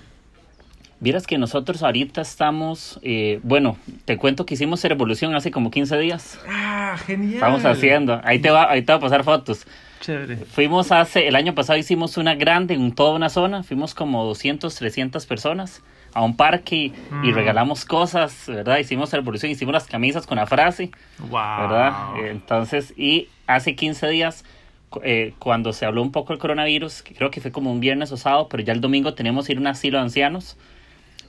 [1.05, 5.99] Vieras que nosotros ahorita estamos, eh, bueno, te cuento que hicimos Revolución hace como 15
[5.99, 6.41] días.
[6.49, 7.35] Ah, genial.
[7.35, 9.67] Estamos haciendo, ahí te va, ahí te va a pasar fotos.
[10.01, 10.37] Chévere.
[10.37, 14.75] Fuimos hace, el año pasado hicimos una grande en toda una zona, fuimos como 200,
[14.75, 15.83] 300 personas
[16.15, 17.35] a un parque y, mm.
[17.35, 18.79] regalamos cosas, ¿verdad?
[18.79, 21.61] Hicimos Revolución, hicimos las camisas con la frase, wow.
[21.61, 21.93] ¿verdad?
[22.31, 24.43] Entonces, y hace 15 días
[25.03, 28.17] eh, cuando se habló un poco del coronavirus, creo que fue como un viernes o
[28.17, 30.57] sábado, pero ya el domingo tenemos ir a un asilo de ancianos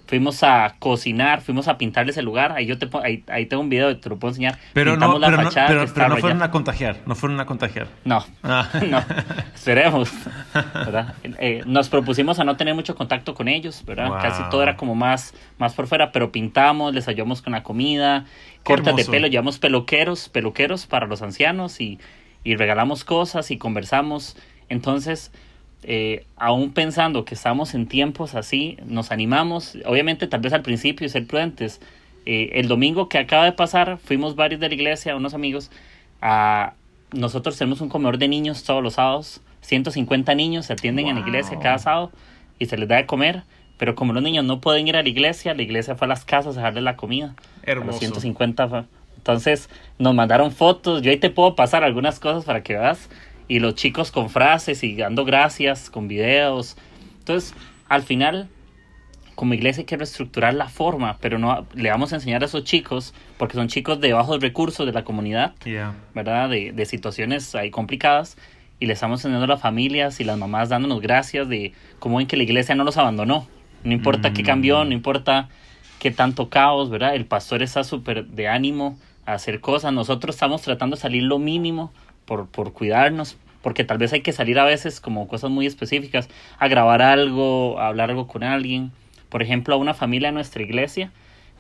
[0.07, 2.51] fuimos a cocinar, fuimos a pintarles el lugar.
[2.51, 4.57] Ahí yo te ahí, ahí tengo un video, te lo puedo enseñar.
[4.73, 5.49] Pero no, pero, no,
[5.93, 7.87] pero, no fueron a contagiar, no fueron a contagiar.
[8.03, 8.69] No, ah.
[8.89, 9.03] no,
[9.55, 10.11] esperemos.
[10.73, 11.15] ¿verdad?
[11.23, 14.11] Eh, nos propusimos a no tener mucho contacto con ellos, ¿verdad?
[14.21, 18.25] Casi todo era como más, más por fuera, pero pintamos, les ayudamos con la comida,
[18.63, 21.99] cortes de pelo, llevamos peluqueros, peluqueros para los ancianos y,
[22.43, 24.37] y regalamos cosas y conversamos.
[24.69, 25.31] Entonces,
[25.87, 31.07] eh, aún pensando que estamos en tiempos así, nos animamos, obviamente tal vez al principio
[31.09, 31.79] ser prudentes.
[32.25, 35.69] Eh, el domingo que acaba de pasar, fuimos varios de la iglesia, unos amigos,
[36.23, 36.73] a,
[37.11, 41.21] nosotros tenemos un comedor de niños todos los sábados, 150 niños se atienden en la
[41.21, 42.11] iglesia cada sábado
[42.57, 43.43] y se les da de comer,
[43.77, 46.25] pero como los niños no pueden ir a la iglesia, la iglesia fue a las
[46.25, 47.35] casas a dejarles la comida.
[47.61, 47.91] Hermoso.
[47.91, 49.69] los 150 Entonces
[49.99, 53.07] nos mandaron fotos, yo ahí te puedo pasar algunas cosas para que veas
[53.47, 56.77] y los chicos con frases y dando gracias con videos.
[57.19, 57.53] Entonces,
[57.87, 58.49] al final,
[59.35, 62.63] como iglesia hay que reestructurar la forma, pero no le vamos a enseñar a esos
[62.63, 65.53] chicos, porque son chicos de bajos recursos de la comunidad,
[66.13, 66.49] ¿verdad?
[66.49, 68.37] De, de, situaciones ahí complicadas,
[68.79, 72.27] y le estamos enseñando a las familias y las mamás dándonos gracias de cómo ven
[72.27, 73.47] que la iglesia no los abandonó.
[73.83, 75.47] No importa qué cambió, no importa
[75.99, 77.15] qué tanto caos, ¿verdad?
[77.15, 79.93] El pastor está súper de ánimo a hacer cosas.
[79.93, 81.93] Nosotros estamos tratando de salir lo mínimo
[82.25, 86.29] por, por cuidarnos, porque tal vez hay que salir a veces como cosas muy específicas,
[86.59, 88.91] a grabar algo, a hablar algo con alguien.
[89.29, 91.11] Por ejemplo, a una familia de nuestra iglesia,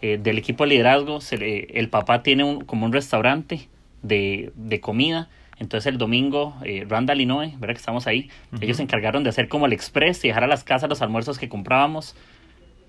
[0.01, 1.35] eh, del equipo de liderazgo, se
[1.79, 3.69] el papá tiene un, como un restaurante
[4.03, 5.29] de, de comida.
[5.57, 8.29] Entonces el domingo, eh, Randall y Noé, ¿verdad que estamos ahí?
[8.59, 11.39] Ellos se encargaron de hacer como el express y dejar a las casas los almuerzos
[11.39, 12.15] que comprábamos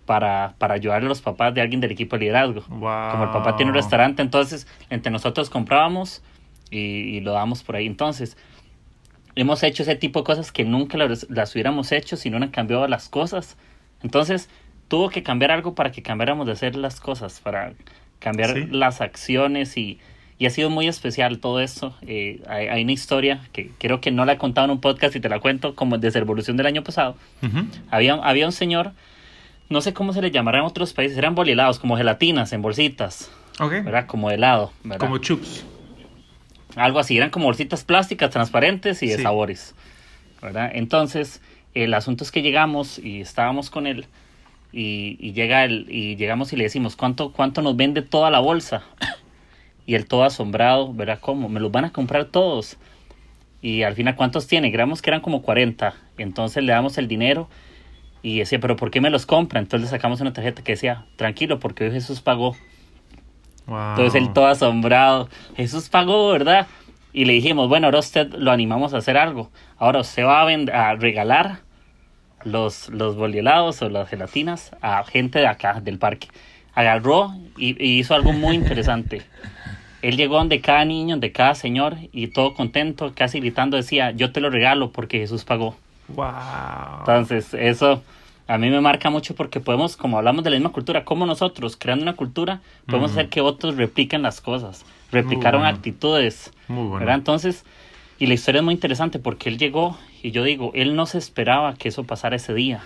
[0.04, 2.62] para, para ayudar a los papás de alguien del equipo de liderazgo.
[2.62, 6.22] Como el papá tiene un restaurante, entonces entre nosotros comprábamos
[6.70, 7.86] y, lo damos por ahí.
[7.86, 8.36] Entonces,
[9.34, 12.86] hemos hecho ese tipo de cosas que nunca las, hubiéramos hecho si no han cambiado
[12.88, 13.56] las cosas.
[14.02, 14.48] Entonces,
[14.88, 17.74] tuvo que cambiar algo para que cambiáramos de hacer las cosas, para
[18.18, 19.98] cambiar las acciones y,
[20.38, 21.94] y, ha sido muy especial todo eso.
[22.02, 25.20] Eh, hay, una historia que creo que no la he contado en un podcast y
[25.20, 27.16] te la cuento como desde Evolución del año pasado.
[27.90, 28.92] había, había un señor,
[29.68, 33.30] no sé cómo se le llamará en otros países, eran bolelados, como gelatinas en bolsitas.
[33.58, 33.80] Okay.
[33.80, 34.06] ¿Verdad?
[34.06, 34.70] Como helado.
[34.98, 35.64] Como chups.
[36.76, 39.74] Algo así, eran como bolsitas plásticas transparentes y de sabores.
[40.40, 40.70] ¿verdad?
[40.74, 41.40] Entonces,
[41.74, 44.06] el asunto es que llegamos y estábamos con él
[44.72, 48.82] y, llega el, y llegamos y le decimos, ¿cuánto, ¿cuánto nos vende toda la bolsa?
[49.86, 51.18] y él todo asombrado, ¿verdad?
[51.20, 51.48] ¿Cómo?
[51.48, 52.76] ¿Me los van a comprar todos?
[53.62, 54.70] Y al final, ¿cuántos tiene?
[54.70, 55.94] Creamos que eran como 40.
[56.18, 57.48] Entonces le damos el dinero
[58.22, 59.60] y decía, ¿pero por qué me los compra?
[59.60, 62.56] Entonces le sacamos una tarjeta que decía, tranquilo, porque hoy Jesús pagó.
[63.66, 66.66] Entonces él todo asombrado, Jesús pagó, ¿verdad?
[67.12, 69.50] Y le dijimos, bueno, ahora usted lo animamos a hacer algo.
[69.78, 71.60] Ahora usted va a, regalar
[72.44, 76.28] los, los bolielados o las gelatinas a gente de acá, del parque.
[76.74, 79.22] Agarró y, hizo algo muy interesante.
[80.02, 84.30] Él llegó donde cada niño, donde cada señor, y todo contento, casi gritando, decía, yo
[84.30, 85.74] te lo regalo porque Jesús pagó.
[86.08, 87.00] Wow.
[87.00, 88.02] Entonces, eso
[88.48, 91.76] a mí me marca mucho porque podemos, como hablamos de la misma cultura, como nosotros,
[91.76, 94.84] creando una cultura, podemos hacer que otros repliquen las cosas.
[95.10, 95.76] Replicaron bueno.
[95.76, 96.52] actitudes.
[96.68, 97.00] Muy bueno.
[97.00, 97.16] ¿verdad?
[97.16, 97.64] Entonces,
[98.18, 101.18] y la historia es muy interesante porque él llegó y yo digo, él no se
[101.18, 102.82] esperaba que eso pasara ese día.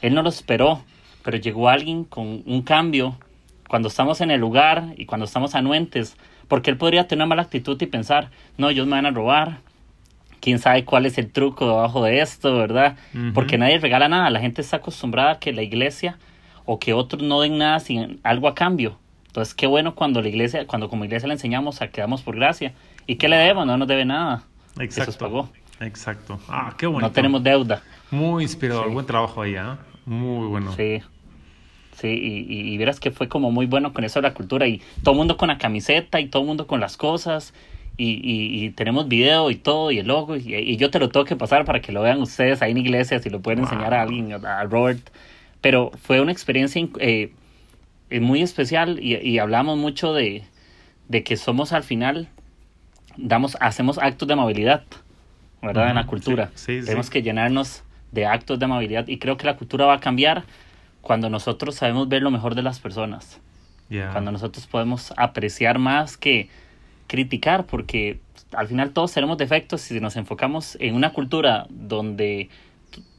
[0.00, 0.82] Él no lo esperó,
[1.24, 3.16] pero llegó alguien con un cambio
[3.68, 6.16] cuando estamos en el lugar y cuando estamos anuentes,
[6.48, 9.58] porque él podría tener una mala actitud y pensar, no, ellos me van a robar,
[10.40, 12.96] quién sabe cuál es el truco debajo de esto, ¿verdad?
[13.14, 13.32] Ujú.
[13.34, 16.18] Porque nadie regala nada, la gente está acostumbrada a que la iglesia
[16.64, 18.98] o que otros no den nada sin algo a cambio.
[19.26, 22.34] Entonces, qué bueno cuando la iglesia, cuando como iglesia le enseñamos a que damos por
[22.34, 22.74] gracia.
[23.06, 23.64] ¿Y qué le debemos?
[23.66, 24.42] No nos debe nada.
[24.78, 25.12] Exacto.
[25.12, 25.48] Jesús pagó.
[25.80, 26.40] Exacto.
[26.48, 27.06] Ah, qué bonito.
[27.06, 27.82] No tenemos deuda.
[28.10, 28.88] Muy inspirador.
[28.88, 28.92] Sí.
[28.92, 29.78] Buen trabajo ahí, ¿ah?
[30.04, 30.72] Muy bueno.
[30.72, 31.00] Sí.
[31.92, 34.66] Sí, y, y, y verás que fue como muy bueno con eso de la cultura.
[34.66, 37.54] Y todo el mundo con la camiseta y todo el mundo con las cosas.
[38.02, 40.34] Y, y, y tenemos video y todo, y el logo.
[40.36, 42.78] Y, y yo te lo tengo que pasar para que lo vean ustedes ahí en
[42.78, 44.08] iglesias y lo pueden enseñar a Wow.
[44.08, 45.10] alguien, a, Robert.
[45.60, 47.32] Pero fue una experiencia eh,
[48.08, 50.42] eh, muy especial y, hablamos mucho de,
[51.08, 52.28] de que somos al final,
[53.18, 54.84] damos, hacemos actos de amabilidad,
[55.60, 55.90] ¿verdad?
[55.90, 56.50] en la cultura.
[56.54, 56.86] sí, sí, sí.
[56.86, 57.82] Tenemos que llenarnos
[58.12, 60.44] de actos de amabilidad y creo que la cultura va a cambiar
[61.02, 63.40] cuando nosotros sabemos ver lo mejor de las personas,
[63.90, 64.10] Ya.
[64.12, 66.48] cuando nosotros podemos apreciar más que
[67.10, 68.20] criticar, porque
[68.52, 72.48] al final todos tenemos defectos y si nos enfocamos en una cultura donde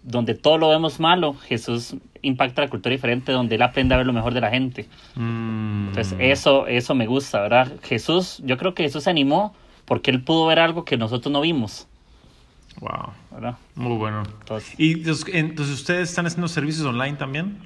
[0.04, 4.08] donde todo lo vemos malo, Jesús impacta la cultura diferente, donde él aprende a ver
[4.08, 4.88] lo mejor de la gente.
[5.16, 5.90] Mm.
[5.90, 7.74] Entonces, eso, eso me gusta, ¿verdad?
[7.84, 9.54] Jesús, yo creo que Jesús se animó
[9.86, 11.88] porque él pudo ver algo que nosotros no vimos,
[12.80, 13.12] Wow.
[13.32, 13.58] ¿verdad?
[13.76, 14.24] Muy bueno.
[14.40, 17.58] Entonces, ¿Y entonces, entonces ustedes están haciendo servicios online también?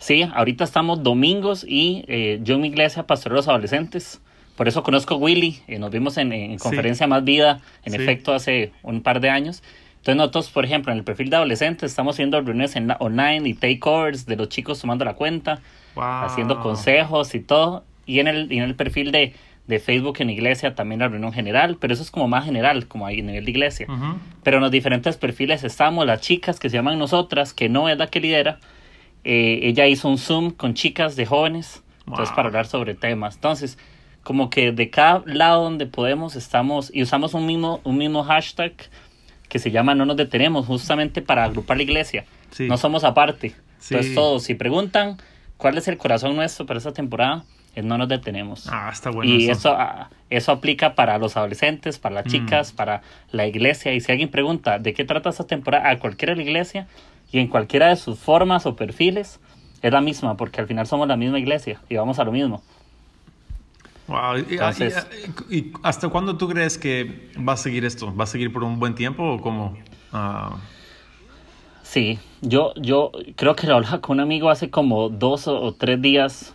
[0.00, 4.20] sí, ahorita estamos domingos y eh, yo en mi iglesia pastoreo a los adolescentes.
[4.56, 6.62] Por eso conozco a Willy, eh, nos vimos en, en Sí.
[6.62, 8.00] conferencia Más Vida, en Sí.
[8.00, 9.62] efecto, hace un par de años.
[9.96, 13.54] Entonces nosotros, por ejemplo, en el perfil de adolescentes estamos haciendo reuniones en, online y
[13.54, 15.60] takeovers de los chicos tomando la cuenta.
[15.96, 16.04] Wow.
[16.24, 17.84] haciendo consejos y todo.
[18.04, 19.32] Y en el, y en el perfil de,
[19.68, 23.06] de Facebook en iglesia también la reunión general, pero eso es como más general, como
[23.06, 23.86] ahí a nivel de iglesia.
[23.88, 24.18] Ujú.
[24.42, 27.96] Pero en los diferentes perfiles estamos las chicas que se llaman nosotras, que no es
[27.96, 28.58] la que lidera.
[29.22, 32.36] Eh, ella hizo un Zoom con chicas de jóvenes, entonces Wow.
[32.36, 33.36] para hablar sobre temas.
[33.36, 33.78] Entonces,
[34.24, 38.72] como que de cada lado donde podemos estamos y usamos un mismo, un mismo hashtag
[39.48, 42.24] que se llama No nos detenemos, justamente para agrupar la iglesia.
[42.50, 42.66] Sí.
[42.66, 43.50] No somos aparte.
[43.78, 43.94] Sí.
[43.94, 45.18] Entonces todos, si preguntan
[45.58, 48.66] cuál es el corazón nuestro para esta temporada, es no nos detenemos.
[48.70, 49.30] Ah, está bueno.
[49.30, 49.52] y eso.
[49.52, 52.28] eso, ah, eso aplica para los adolescentes, para las Mm.
[52.30, 53.92] chicas, para la iglesia.
[53.92, 56.86] Y si alguien pregunta de qué trata esta temporada, a cualquiera de la iglesia
[57.30, 59.40] y en cualquiera de sus formas o perfiles,
[59.82, 62.62] es la misma, porque al final somos la misma iglesia y vamos a lo mismo.
[64.06, 64.36] Wow.
[64.38, 65.06] ¿Y, Entonces-
[65.50, 68.14] y- y hasta cuándo tú crees que va a seguir esto?
[68.14, 69.76] ¿Va a seguir por un buen tiempo o cómo?
[70.12, 70.56] Ah,
[71.82, 75.74] Sí, yo, yo creo que lo hablaba con un amigo hace como dos o, o
[75.74, 76.54] tres días.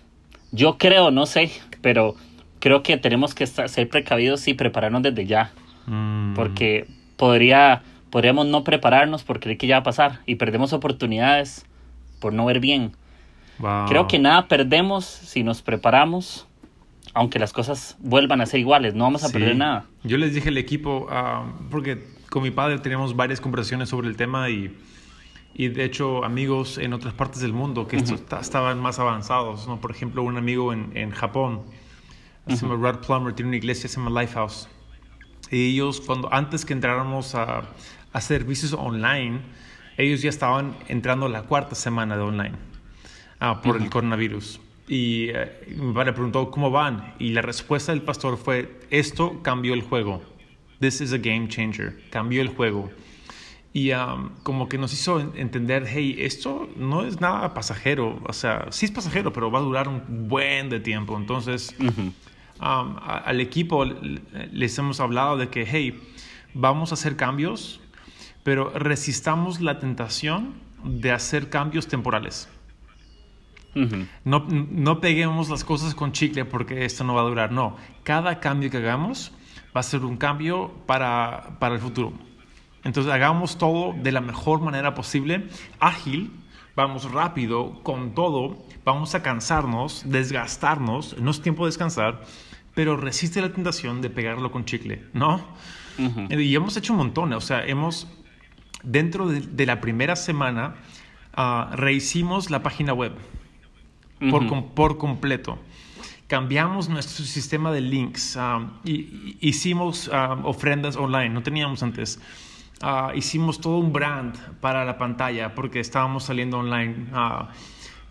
[0.51, 2.15] Yo creo, no sé, pero
[2.59, 5.51] creo que tenemos que estar, ser precavidos y prepararnos desde ya.
[5.85, 10.73] mm, Porque podría, podríamos no prepararnos por creer que ya va a pasar y perdemos
[10.73, 11.65] oportunidades
[12.19, 12.91] por no ver bien.
[13.59, 13.85] wow.
[13.87, 16.47] Creo que nada perdemos si nos preparamos,
[17.13, 19.33] aunque las cosas vuelvan a ser iguales, no vamos a Sí.
[19.33, 19.85] perder nada.
[20.03, 24.15] Yo les dije al equipo, ah, porque con mi padre teníamos varias conversaciones sobre el
[24.15, 24.75] tema y,
[25.53, 29.67] y de hecho amigos en otras partes del mundo que esto está- estaban más avanzados.
[29.67, 29.81] ¿no?
[29.81, 31.61] Por ejemplo, un amigo en, en Japón,
[32.47, 34.69] se llama Rod Plummer, tiene una iglesia, se llama Lifehouse.
[35.51, 37.63] Y ellos, cuando, antes que entráramos a,
[38.13, 39.39] a servicios online,
[39.97, 42.55] ellos ya estaban entrando la cuarta semana de online
[43.39, 44.61] ah, por el coronavirus.
[44.89, 47.13] Y eh, mi padre preguntó cómo van.
[47.19, 50.21] Y la respuesta del pastor fue: Esto cambió el juego.
[50.79, 52.01] This is a game changer.
[52.09, 52.89] Cambió el juego.
[53.71, 58.19] Y um, como que nos hizo en- entender: hey, esto no es nada pasajero.
[58.27, 61.15] O sea, sí es pasajero, pero va a durar un buen de tiempo.
[61.17, 61.75] Entonces.
[61.79, 62.11] Ujú.
[62.61, 65.97] Um, a- al equipo les hemos hablado de que, hey,
[66.53, 67.79] vamos a hacer cambios,
[68.43, 72.49] pero resistamos la tentación de hacer cambios temporales.
[74.25, 77.51] No, no peguemos las cosas con chicle porque esto no va a durar.
[77.51, 79.31] No, cada cambio que hagamos
[79.75, 82.13] va a ser un cambio para, para el futuro.
[82.83, 85.47] Entonces hagamos todo de la mejor manera posible,
[85.79, 86.31] ágil,
[86.75, 92.21] vamos rápido, con todo, vamos a cansarnos, desgastarnos, no es tiempo de descansar,
[92.73, 95.41] pero resiste la tentación de pegarlo con chicle, ¿no?
[96.29, 98.07] Y hemos hecho un montón, o sea, hemos,
[98.83, 100.75] dentro de, de la primera semana,
[101.33, 103.11] ah, rehicimos la página web
[104.31, 105.57] por, com- por completo.
[106.27, 112.19] Cambiamos nuestro sistema de links, um, y- hicimos um, ofrendas online, no teníamos antes.
[112.81, 117.49] ah, hicimos todo un brand para la pantalla porque estábamos saliendo online, ah,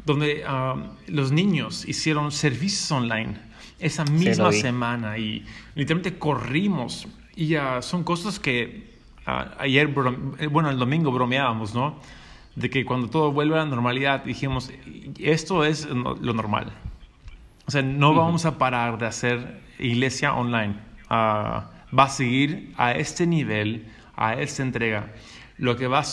[0.04, 0.74] donde ah,
[1.06, 3.36] los niños hicieron servicios online
[3.78, 5.44] esa misma semana y
[5.74, 7.06] literalmente corrimos.
[7.36, 8.98] Y son cosas que
[9.58, 9.88] ayer,
[10.40, 12.00] eh, bueno, el domingo bromeábamos, ¿no?
[12.58, 14.72] De que cuando todo vuelve a la normalidad, dijimos,
[15.18, 16.72] esto es lo normal.
[17.66, 20.74] O sea, no vamos a parar de hacer iglesia online.
[21.10, 23.86] va a seguir a este nivel,
[24.16, 25.12] a esta entrega.
[25.58, 26.04] Lo que va a,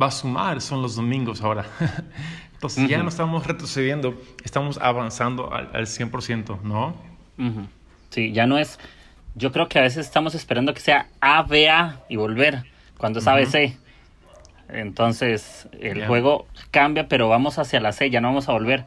[0.00, 1.66] va a sumar son los domingos ahora.
[2.54, 6.94] Entonces ya no estamos retrocediendo, estamos avanzando al, al 100%, ¿no?
[8.10, 8.78] Sí, ya no es...
[9.34, 12.64] Yo creo que a veces estamos esperando que sea A, B, A y volver,
[12.98, 13.76] cuando es A, B, C.
[14.72, 18.84] Entonces el juego cambia, pero vamos hacia la C, ya no vamos a volver.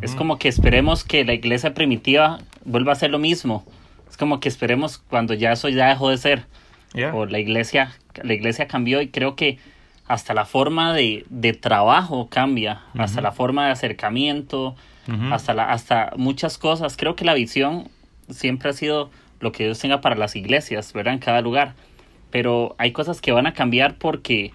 [0.00, 3.64] Es como que esperemos que la iglesia primitiva vuelva a ser lo mismo.
[4.08, 6.46] Es como que esperemos cuando ya eso ya dejó de ser.
[7.12, 9.58] O la iglesia, la iglesia cambió y creo que
[10.06, 14.76] hasta la forma de, trabajo cambia, hasta la forma de acercamiento,
[15.30, 16.96] hasta, la, hasta muchas cosas.
[16.96, 17.88] Creo que la visión
[18.30, 19.10] siempre ha sido
[19.40, 21.14] lo que Dios tenga para las iglesias, ¿verdad?
[21.14, 21.74] En cada lugar.
[22.30, 24.52] Pero hay cosas que van a cambiar porque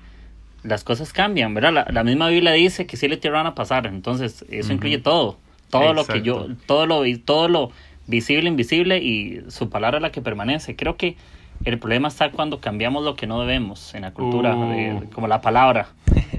[0.63, 1.87] las cosas cambian, ¿verdad?
[1.89, 5.37] La, misma Biblia dice que sí le van a pasar, entonces eso incluye todo.
[5.69, 7.71] Todo lo que yo, todo lo, todo lo
[8.07, 10.75] visible, invisible y su palabra es la que permanece.
[10.75, 11.15] Creo que
[11.63, 15.09] el problema está cuando cambiamos lo que no debemos en la cultura, uh.
[15.13, 15.89] como la palabra,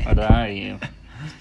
[0.05, 0.49] ¿verdad?
[0.51, 0.75] Y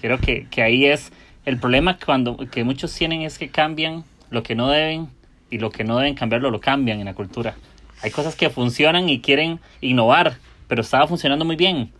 [0.02, 1.10] creo que, que, ahí es
[1.46, 5.08] el problema cuando, que muchos tienen es que cambian lo que no deben
[5.50, 7.54] y lo que no deben cambiarlo lo cambian en la cultura.
[8.02, 10.36] Hay cosas que funcionan y quieren innovar,
[10.68, 11.90] pero estaba funcionando muy bien.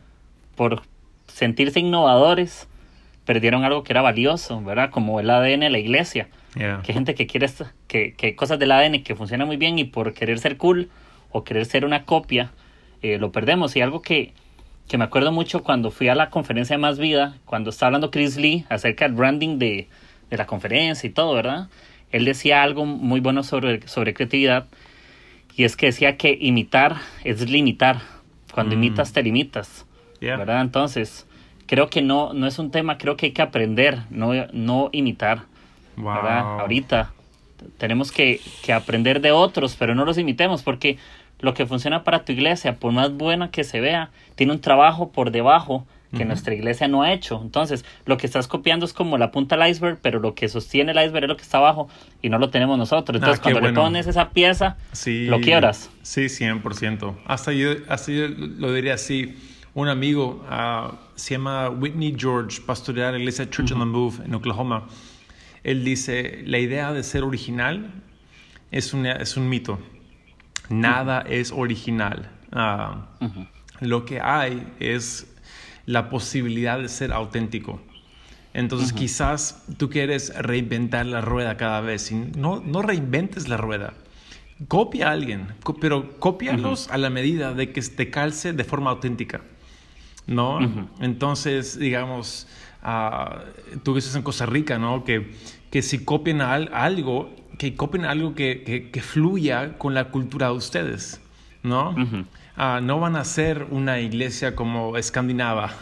[0.61, 0.83] Por
[1.27, 2.69] sentirse innovadores,
[3.25, 4.91] perdieron algo que era valioso, ¿verdad?
[4.91, 6.29] Como el ADN de la iglesia.
[6.53, 7.47] Que hay gente que quiere
[7.87, 10.91] que, que cosas del ADN que funcionan muy bien y por querer ser cool
[11.31, 12.51] o querer ser una copia,
[13.01, 13.75] eh, lo perdemos.
[13.75, 14.35] Y algo que,
[14.87, 18.11] que me acuerdo mucho cuando fui a la conferencia de Más Vida, cuando estaba hablando
[18.11, 19.89] Chris Lee acerca del branding de,
[20.29, 21.69] de la conferencia y todo, ¿verdad?
[22.13, 24.67] Él decía algo muy bueno sobre, sobre creatividad
[25.57, 28.03] y es que decía que imitar es limitar.
[28.53, 28.79] Cuando mm.
[28.79, 29.87] imitas te limitas,
[30.21, 30.61] ¿verdad?
[30.61, 31.27] Entonces,
[31.67, 35.43] creo que no, no es un tema, creo que hay que aprender, no, no imitar,
[35.97, 36.61] ¿verdad?
[36.61, 37.13] Ahorita
[37.79, 40.99] tenemos que, que aprender de otros, pero no los imitemos porque
[41.41, 45.11] lo que funciona para tu iglesia, por más buena que se vea, tiene un trabajo
[45.11, 47.41] por debajo que nuestra iglesia no ha hecho.
[47.41, 50.91] Entonces, lo que estás copiando es como la punta del iceberg, pero lo que sostiene
[50.91, 51.89] el iceberg es lo que está abajo
[52.21, 53.17] y no lo tenemos nosotros.
[53.17, 55.89] Entonces, ah, cuando le pones esa pieza, lo quiebras.
[56.03, 57.17] Sí, 100%.
[57.27, 59.37] Hasta yo, hasta yo lo diría así.
[59.75, 64.35] Un amigo uh, se llama Whitney George, pastorear la iglesia Church on the Move en
[64.35, 64.87] Oklahoma.
[65.63, 68.03] Él dice, la idea de ser original
[68.71, 69.79] es, es un mito
[70.71, 72.31] nada es original.
[72.53, 73.09] Ah,
[73.81, 75.27] lo que hay es
[75.85, 77.81] la posibilidad de ser auténtico.
[78.55, 82.11] Entonces quizás tú quieres reinventar la rueda cada vez.
[82.11, 83.95] Y no, no reinventes la rueda.
[84.69, 85.49] Copia a alguien,
[85.81, 89.41] pero cópialos a la medida de que te calce de forma auténtica.
[90.31, 90.61] ¿No?
[91.01, 92.47] Entonces, digamos,
[92.83, 95.05] uh, tú dices en Costa Rica, ¿no?
[95.05, 95.33] Que,
[95.71, 100.53] que si copian a algo, que copien algo que, que, fluya con la cultura de
[100.55, 101.21] ustedes,
[101.63, 101.95] ¿no?
[102.57, 105.73] Ah, no van a ser una iglesia como escandinava,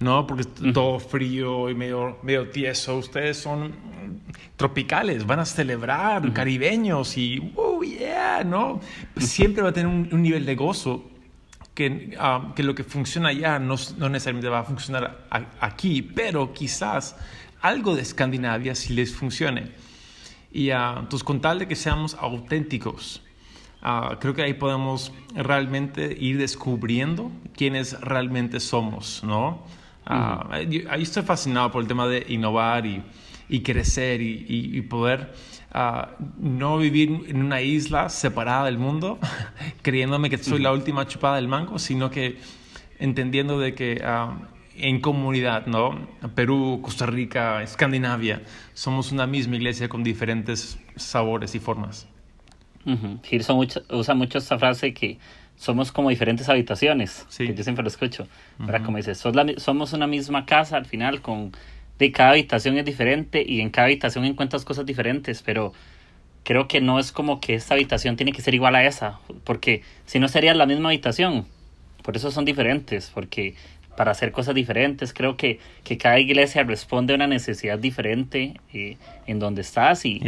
[0.00, 0.26] ¿no?
[0.26, 2.98] Porque es todo frío y medio, medio tieso.
[2.98, 3.72] Ustedes son
[4.56, 8.80] tropicales, van a celebrar, caribeños y, oh, yeah, ¿no?
[9.16, 11.10] Siempre va a tener un, nivel de gozo
[11.74, 15.26] que, ah, que, lo que funciona allá no, no necesariamente va a funcionar
[15.60, 17.16] aquí, pero quizás
[17.60, 19.72] algo de Escandinavia sí les funcione.
[20.52, 23.22] Y uh, entonces con tal de que seamos auténticos,
[23.82, 29.66] uh, creo que ahí podemos realmente ir descubriendo quiénes realmente somos, ¿no?
[30.08, 30.52] Uh,
[30.90, 33.02] ahí estoy fascinado por el tema de innovar y,
[33.48, 35.34] y crecer y, y, poder
[36.38, 39.18] no vivir en una isla separada del mundo,
[39.82, 42.38] creyéndome que soy la última chupada del mango, sino que
[42.98, 44.02] entendiendo de que
[44.76, 46.06] en comunidad, ¿no?
[46.34, 52.06] Perú, Costa Rica, Escandinavia, somos una misma iglesia con diferentes sabores y formas.
[52.86, 53.18] Uh
[53.90, 55.18] usa mucho esta frase que
[55.56, 57.46] somos como diferentes habitaciones, sí.
[57.46, 58.26] que yo siempre lo escucho.
[58.84, 59.18] Como dices,
[59.56, 61.52] somos una misma casa al final, con
[61.98, 65.72] de cada habitación es diferente y en cada habitación encuentras cosas diferentes, pero
[66.42, 69.82] creo que no es como que esta habitación tiene que ser igual a esa, porque
[70.06, 71.46] si no sería la misma habitación.
[72.02, 73.54] Por eso son diferentes, porque
[73.96, 75.12] para hacer cosas diferentes.
[75.14, 80.20] Creo que, que cada iglesia responde a una necesidad diferente eh, en donde estás y,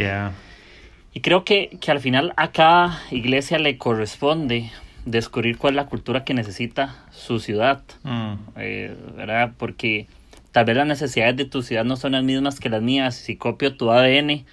[1.13, 4.71] y creo que, que, al final a cada iglesia le corresponde
[5.05, 8.33] descubrir cuál es la cultura que necesita su ciudad, Mm.
[8.57, 9.53] eh, ¿verdad?
[9.57, 10.07] Porque
[10.51, 13.15] tal vez las necesidades de tu ciudad no son las mismas que las mías.
[13.15, 14.45] Si copio tu ADN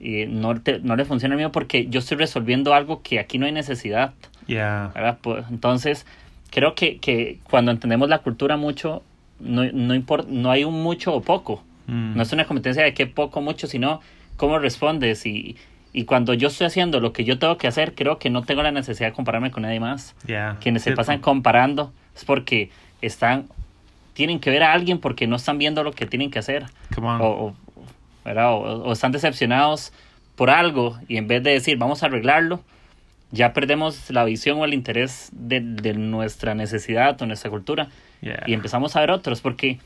[0.00, 3.38] y no, te- no le funciona el mío porque yo estoy resolviendo algo que aquí
[3.38, 4.14] no hay necesidad.
[4.46, 5.18] Yeah.
[5.20, 6.06] Pues, entonces,
[6.50, 9.02] creo que, que cuando entendemos la cultura mucho,
[9.40, 11.62] no, no, impor- no hay un mucho o poco.
[11.86, 12.16] Mm.
[12.16, 14.00] No es una competencia de qué poco o mucho, sino
[14.36, 15.26] cómo respondes.
[15.26, 15.56] Y,
[15.92, 18.62] y cuando yo estoy haciendo lo que yo tengo que hacer, creo que no tengo
[18.62, 20.14] la necesidad de compararme con nadie más.
[20.26, 20.58] Yeah.
[20.60, 22.70] Quienes se pasan comparando es porque
[23.02, 23.46] están
[24.18, 26.64] tienen que ver a alguien porque no están viendo lo que tienen que hacer
[27.22, 27.54] o,
[28.26, 28.30] o-.
[28.30, 29.92] O- o están decepcionados
[30.34, 32.60] por algo y en vez de decir vamos a arreglarlo,
[33.30, 37.88] ya perdemos la visión o el interés de, de nuestra necesidad o nuestra cultura
[38.20, 38.42] Yeah.
[38.48, 39.78] y empezamos a ver otros porque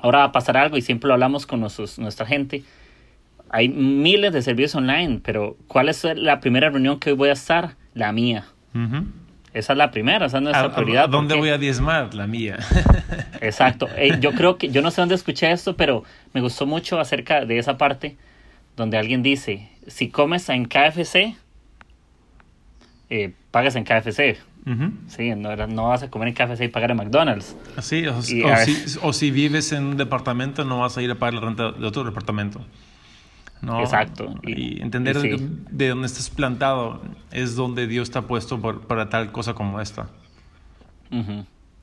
[0.00, 2.62] ahora va a pasar algo y siempre lo hablamos con nuestros- nuestra gente.
[3.48, 7.32] Hay miles de servicios online, pero ¿cuál es la primera reunión que hoy voy a
[7.32, 7.76] estar?
[7.94, 8.44] La mía.
[8.74, 9.06] Ujú.
[9.56, 11.04] Esa es la primera, esa es ¿A, nuestra a- prioridad.
[11.04, 12.12] a dónde voy a diezmar?
[12.14, 12.58] La mía.
[13.40, 13.88] Exacto.
[13.96, 16.04] Eh, yo creo que, yo no sé dónde escuché esto, pero
[16.34, 18.16] me gustó mucho acerca de esa parte
[18.76, 21.36] donde alguien dice, si comes en KFC,
[23.10, 24.38] eh, pagas en KFC.
[24.66, 24.90] Ujú.
[25.06, 27.56] Sí, no, no vas a comer en KFC y pagar en McDonald's.
[27.76, 28.64] Así, o, Y, o a ver.
[28.68, 31.72] si, o si vives en un departamento, no vas a ir a pagar la renta
[31.72, 32.60] de otro departamento.
[33.66, 33.80] ¿No?
[33.80, 34.34] Exacto.
[34.42, 35.28] Y, Y- entender y sí.
[35.30, 35.38] de,
[35.70, 37.02] de dónde estás plantado
[37.32, 40.08] es donde Dios te ha puesto por- para tal cosa como esta.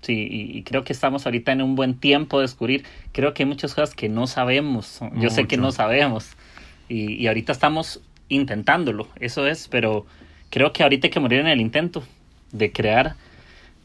[0.01, 2.83] Sí, y, y creo que estamos ahorita en un buen tiempo de descubrir.
[3.13, 4.99] Creo que hay muchas cosas que no sabemos.
[5.15, 6.31] Yo sé que no sabemos.
[6.89, 10.05] Y, y ahorita estamos intentándolo, eso es, pero
[10.49, 12.03] creo que ahorita hay que morir en el intento
[12.51, 13.15] de crear,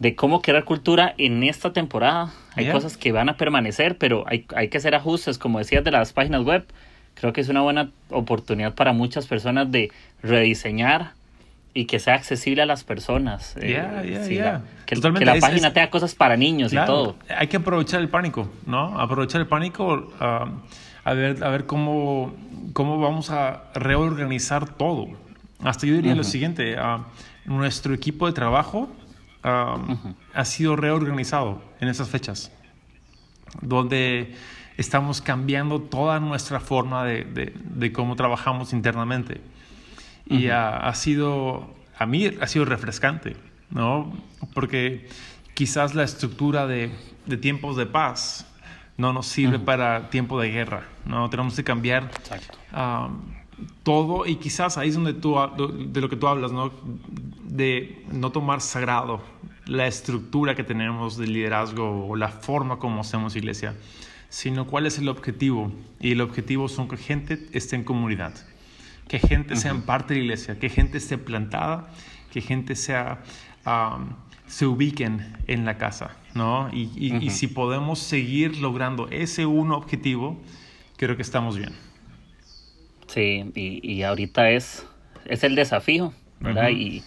[0.00, 2.32] de cómo crear cultura en esta temporada.
[2.54, 2.72] Hay Yeah.
[2.72, 6.12] cosas que van a permanecer, pero hay, hay que hacer ajustes, como decías, de las
[6.12, 6.64] páginas web.
[7.20, 9.90] Creo que es una buena oportunidad para muchas personas de
[10.22, 11.12] rediseñar
[11.74, 13.56] y que sea accesible a las personas.
[13.56, 14.44] Eh, Yeah, yeah, sí, yeah.
[14.44, 17.16] la- que, que la es- página es- tenga cosas para niños y Claro, todo.
[17.36, 18.98] Hay que aprovechar el pánico, ¿no?
[19.00, 20.46] Aprovechar el pánico ah,
[21.04, 22.34] a ver, a ver cómo,
[22.72, 25.08] cómo vamos a reorganizar todo.
[25.62, 26.30] Hasta yo diría lo Ujú.
[26.30, 27.04] siguiente, ah,
[27.44, 28.88] nuestro equipo de trabajo
[29.42, 29.76] ah,
[30.34, 32.50] ha sido reorganizado en esas fechas,
[33.62, 34.34] donde
[34.78, 39.40] estamos cambiando toda nuestra forma de, de- de cómo trabajamos internamente.
[40.26, 43.36] Y ah, ha sido, a mí ha sido refrescante,
[43.70, 44.12] ¿no?
[44.54, 45.08] Porque
[45.54, 46.90] quizás la estructura de,
[47.26, 48.46] de tiempos de paz
[48.96, 51.28] no nos sirve para tiempo de guerra, ¿no?
[51.30, 52.10] Tenemos que cambiar
[52.72, 53.10] ah,
[53.82, 56.70] todo y quizás ahí es donde tú, ha- de lo que tú hablas, ¿no?
[57.44, 59.20] De no tomar sagrado
[59.66, 63.74] la estructura que tenemos de liderazgo o la forma como hacemos iglesia,
[64.28, 65.72] sino cuál es el objetivo.
[66.00, 68.34] Y el objetivo son que gente esté en comunidad,
[69.08, 71.90] que gente sea parte de la iglesia, que gente esté plantada,
[72.32, 73.22] que gente sea,
[74.46, 76.70] se ubiquen en la casa, ¿no?
[76.72, 80.40] Y, y- si podemos seguir logrando ese uno objetivo,
[80.96, 81.72] creo que estamos bien.
[83.06, 84.86] Sí, y, y ahorita es,
[85.24, 86.68] es el desafío, ¿verdad?
[86.70, 87.02] Y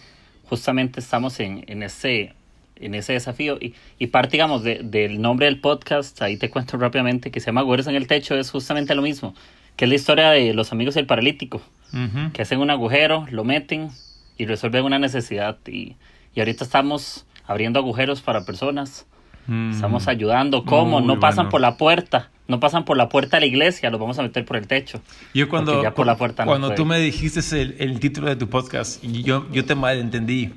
[0.49, 2.33] justamente estamos en, en, ese,
[2.81, 3.57] en ese desafío.
[3.61, 7.47] Y, y parte, digamos, de- del nombre del podcast, ahí te cuento rápidamente, que se
[7.47, 9.33] llama Agüeros en el Techo, es justamente lo mismo,
[9.75, 11.61] que es la historia de los amigos del paralítico,
[11.93, 12.31] Ujú.
[12.33, 13.89] que hacen un agujero, lo meten
[14.37, 15.57] y resuelven una necesidad.
[15.67, 15.95] Y,
[16.35, 19.05] y ahorita estamos abriendo agujeros para personas.
[19.47, 19.71] Mm.
[19.71, 20.65] Estamos ayudando.
[20.65, 20.99] ¿Cómo?
[20.99, 21.49] Muy no pasan bueno.
[21.49, 22.29] por la puerta.
[22.47, 23.89] No pasan por la puerta de la iglesia.
[23.89, 25.01] Los vamos a meter por el techo.
[25.33, 28.49] Yo cuando, ya por la puerta cuando tú me dijiste el, el título de tu
[28.49, 30.51] podcast, yo, yo te malentendí.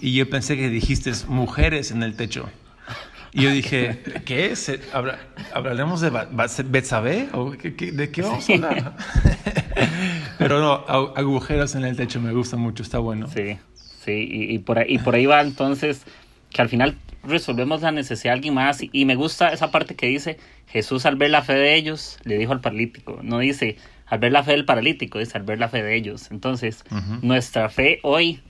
[0.00, 2.48] Y yo pensé que dijiste mujeres en el techo.
[3.32, 4.72] Y yo dije, ¿qué es?
[4.92, 5.18] ¿Habla-
[5.54, 6.10] ¿Hablaremos de
[6.64, 7.28] Betsabé?
[7.32, 8.96] ¿O qué- qué- ¿De qué vamos a hablar?
[10.38, 13.28] Pero no, agu- agujeros en el techo me gusta mucho, está bueno.
[13.28, 13.58] Sí,
[14.04, 16.02] sí, y, y por ahí, y por ahí va entonces
[16.50, 18.78] que al final resolvemos la necesidad de alguien más.
[18.92, 20.38] Y, me gusta esa parte que dice,
[20.68, 23.20] Jesús al ver la fe de ellos, le dijo al paralítico.
[23.22, 23.76] No dice,
[24.06, 26.30] al ver la fe del paralítico, dice, al ver la fe de ellos.
[26.30, 27.18] Entonces, Ujú.
[27.26, 28.40] nuestra fe hoy,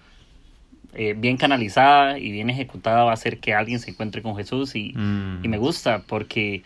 [1.01, 4.74] eh, bien canalizada y bien ejecutada, va a hacer que alguien se encuentre con Jesús.
[4.74, 5.44] Y, Mm.
[5.44, 6.62] y me gusta porque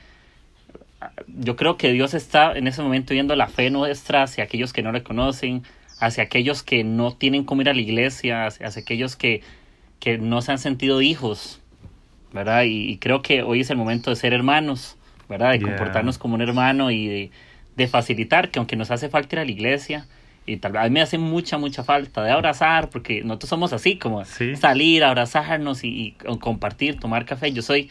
[1.00, 4.72] ah, yo creo que Dios está en ese momento viendo la fe nuestra hacia aquellos
[4.72, 5.62] que no le conocen,
[6.00, 9.42] hacia aquellos que no tienen cómo ir a la iglesia, hacia, hacia aquellos que,
[10.00, 11.60] que no se han sentido hijos,
[12.32, 12.64] ¿verdad?
[12.64, 14.96] Y, y creo que hoy es el momento de ser hermanos,
[15.28, 15.50] ¿verdad?
[15.52, 15.68] De Yeah.
[15.68, 17.30] comportarnos como un hermano y de,
[17.76, 20.06] de facilitar que aunque nos hace falta ir a la iglesia,
[20.46, 23.72] y tal vez a mí me hace mucha, mucha falta de abrazar, porque nosotros somos
[23.72, 24.56] así, como Sí.
[24.56, 27.52] salir, abrazarnos y, y compartir, tomar café.
[27.52, 27.90] Yo soy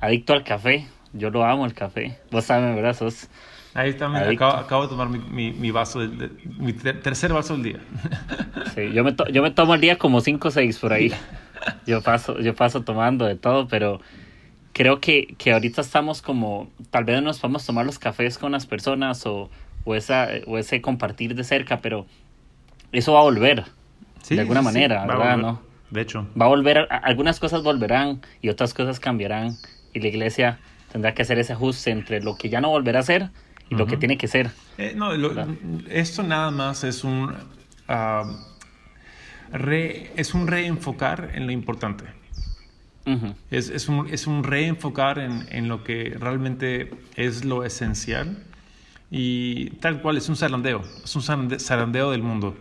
[0.00, 2.16] adicto al café, yo lo amo el café.
[2.30, 2.94] Vos sabes, ¿verdad?
[2.96, 3.28] Sos,
[3.74, 7.00] Ahí está, mira, acabo, acabo de tomar mi, mi- mi vaso, del- de- mi ter-
[7.00, 7.78] tercer vaso del día.
[8.74, 11.12] sí, yo, me to- yo me tomo el día como 5 o 6 por ahí.
[11.86, 14.00] yo paso, yo paso tomando de todo, pero
[14.72, 18.66] creo que, que ahorita estamos como, tal vez nos podemos tomar los cafés con las
[18.66, 19.50] personas o,
[19.88, 22.04] o, esa, o ese compartir de cerca, pero
[22.92, 23.64] eso va a volver,
[24.28, 25.38] de alguna manera, ¿verdad?
[25.38, 25.62] ¿no?
[25.90, 26.26] De hecho.
[26.38, 29.56] Va a volver, algunas cosas volverán y otras cosas cambiarán
[29.94, 30.58] y la iglesia
[30.92, 33.30] tendrá que hacer ese ajuste entre lo que ya no volverá a ser
[33.70, 34.50] y lo que tiene que ser.
[34.76, 35.12] Eh, no,
[35.88, 37.34] esto nada más es un,
[37.88, 38.30] ah,
[40.16, 42.04] es un reenfocar en lo importante.
[43.50, 48.36] es, es, un, es, un, reenfocar en, en, lo que realmente es lo esencial
[49.10, 52.56] y tal cual es un zarandeo, es un zarandeo del mundo,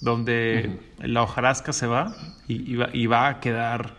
[0.00, 2.14] donde la hojarasca se va
[2.46, 3.94] y, y, va, a quedar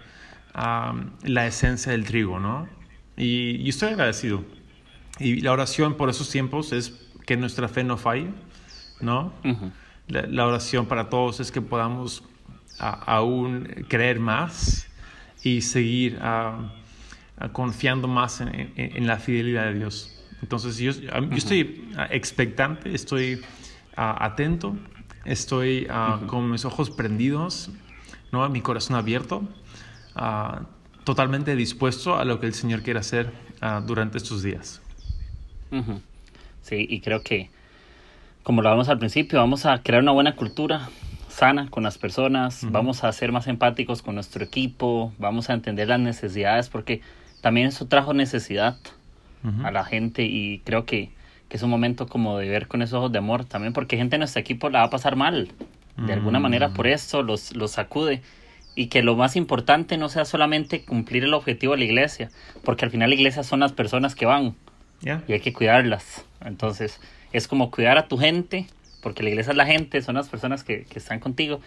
[0.54, 2.68] la esencia del trigo, ¿no?
[3.18, 4.44] Y, y estoy agradecido.
[5.20, 8.30] Y la oración por esos tiempos es que nuestra fe no falle,
[9.02, 9.34] ¿no?
[10.08, 12.24] la, oración para todos es que podamos
[12.80, 14.88] aún creer más
[15.44, 16.20] y seguir
[17.52, 20.19] confiando más en, la fidelidad de Dios.
[20.42, 23.42] Entonces yo, yo estoy expectante, estoy
[23.96, 24.76] atento,
[25.26, 25.88] estoy
[26.28, 27.70] con mis ojos prendidos,
[28.32, 28.48] ¿no?
[28.50, 29.44] mi corazón abierto,
[31.04, 33.32] totalmente dispuesto a lo que el Señor quiere hacer
[33.86, 34.82] durante estos días.
[36.62, 37.50] Sí, y creo que,
[38.44, 40.90] como lo vamos al principio, vamos a crear una buena cultura
[41.28, 45.88] sana con las personas, vamos a ser más empáticos con nuestro equipo, vamos a entender
[45.88, 47.02] las necesidades, porque
[47.42, 48.78] también eso trajo necesidad
[49.64, 51.12] a la gente y creo que,
[51.48, 54.16] que, es un momento como de ver con esos ojos de amor también, porque gente
[54.16, 55.50] en nuestro equipo la va a pasar mal,
[55.98, 58.22] de alguna manera por eso los, los sacude.
[58.76, 62.30] Y que lo más importante no sea solamente cumplir el objetivo de la iglesia,
[62.64, 64.56] porque al final la iglesia son las personas que van,
[65.02, 66.24] y hay que cuidarlas.
[66.46, 67.02] Entonces,
[67.34, 68.68] es como cuidar a tu gente,
[69.02, 71.60] porque la iglesia es la gente, son las personas que, que están contigo,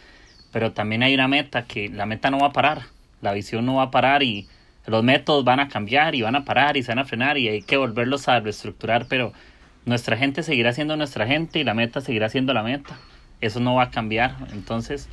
[0.53, 2.83] pero también hay una meta que la meta no va a parar,
[3.21, 4.49] la visión no va a parar y
[4.87, 7.49] los métodos van a cambiar y van a parar y se van a frenar y
[7.49, 9.33] hay que volverlos a reestructurar, pero
[9.85, 12.99] nuestra gente seguirá siendo nuestra gente y la meta seguirá siendo la meta.
[13.41, 14.37] Eso no va a cambiar.
[14.53, 15.09] Entonces,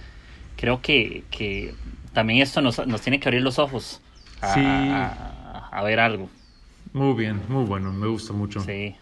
[0.56, 1.74] creo que, que
[2.14, 4.02] también esto nos, nos tiene que abrir los ojos
[4.42, 6.30] a, a ver algo.
[6.94, 8.62] Muy bien, muy bueno, me gusta mucho.
[8.62, 8.96] Sí,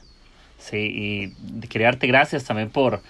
[0.58, 3.02] sí, y quería darte gracias también por,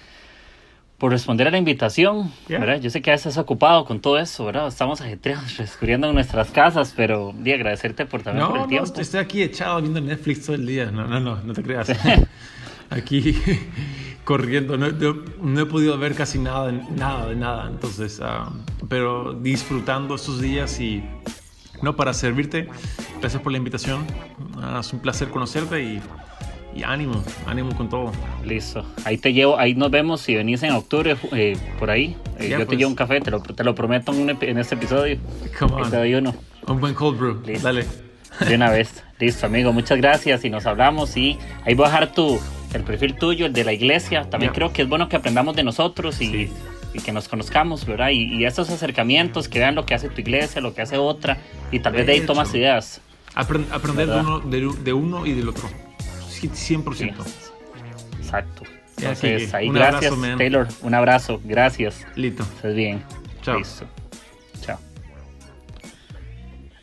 [0.98, 2.80] por responder a la invitación, ¿verdad?
[2.80, 4.68] Yo sé que a veces ocupado con todo eso, ¿verdad?
[4.68, 8.92] Estamos ajetreados, descubriendo en nuestras casas, pero di agradecerte por también por el tiempo.
[8.94, 11.92] No, estoy aquí echado viendo Netflix todo el día, no, no, no, no te creas.
[12.90, 13.38] aquí
[14.24, 18.52] corriendo, no, no, he podido ver casi nada, nada de nada, entonces, ah,
[18.90, 21.04] pero disfrutando estos días y
[21.84, 22.70] no para servirte.
[23.20, 24.06] Gracias por la invitación.
[24.58, 26.02] Ah, es un placer conocerte y,
[26.84, 28.12] ánimo, ánimo con todo.
[28.44, 28.86] Listo.
[29.06, 32.16] Ahí te llevo, ahí nos vemos si venís en octubre eh, por ahí.
[32.40, 32.78] Eh, yo te pues.
[32.78, 35.18] llevo un café, te lo, te lo prometo en, este episodio.
[35.60, 36.36] Come Te doy uno.
[36.68, 37.42] Un buen cold brew.
[37.62, 37.86] Dale.
[38.48, 39.04] De una vez.
[39.20, 39.74] Listo, amigo.
[39.74, 41.16] Muchas gracias y nos hablamos.
[41.18, 42.40] Y ahí voy a dejar tu,
[42.74, 44.30] el perfil tuyo, el de la iglesia.
[44.30, 46.50] También creo que es bueno que aprendamos de nosotros y
[46.94, 48.10] y que nos conozcamos, ¿verdad?
[48.10, 51.38] Y, y, esos acercamientos, que vean lo que hace tu iglesia, lo que hace otra,
[51.72, 53.02] y tal vez de ahí tomas ideas.
[53.36, 55.70] aprender de uno, de, uno, y del otro.
[56.42, 57.14] 100%.
[58.20, 58.64] Exacto.
[58.98, 60.68] Entonces, ahí, gracias, Taylor.
[60.82, 62.06] Un abrazo, gracias.
[62.16, 62.44] Listo.
[62.44, 63.04] Estás bien.
[63.42, 63.60] Chao.
[63.60, 63.86] Listo.
[64.62, 64.80] Chao.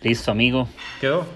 [0.01, 0.69] Listo, amigo.
[1.01, 1.27] ¿Quedó?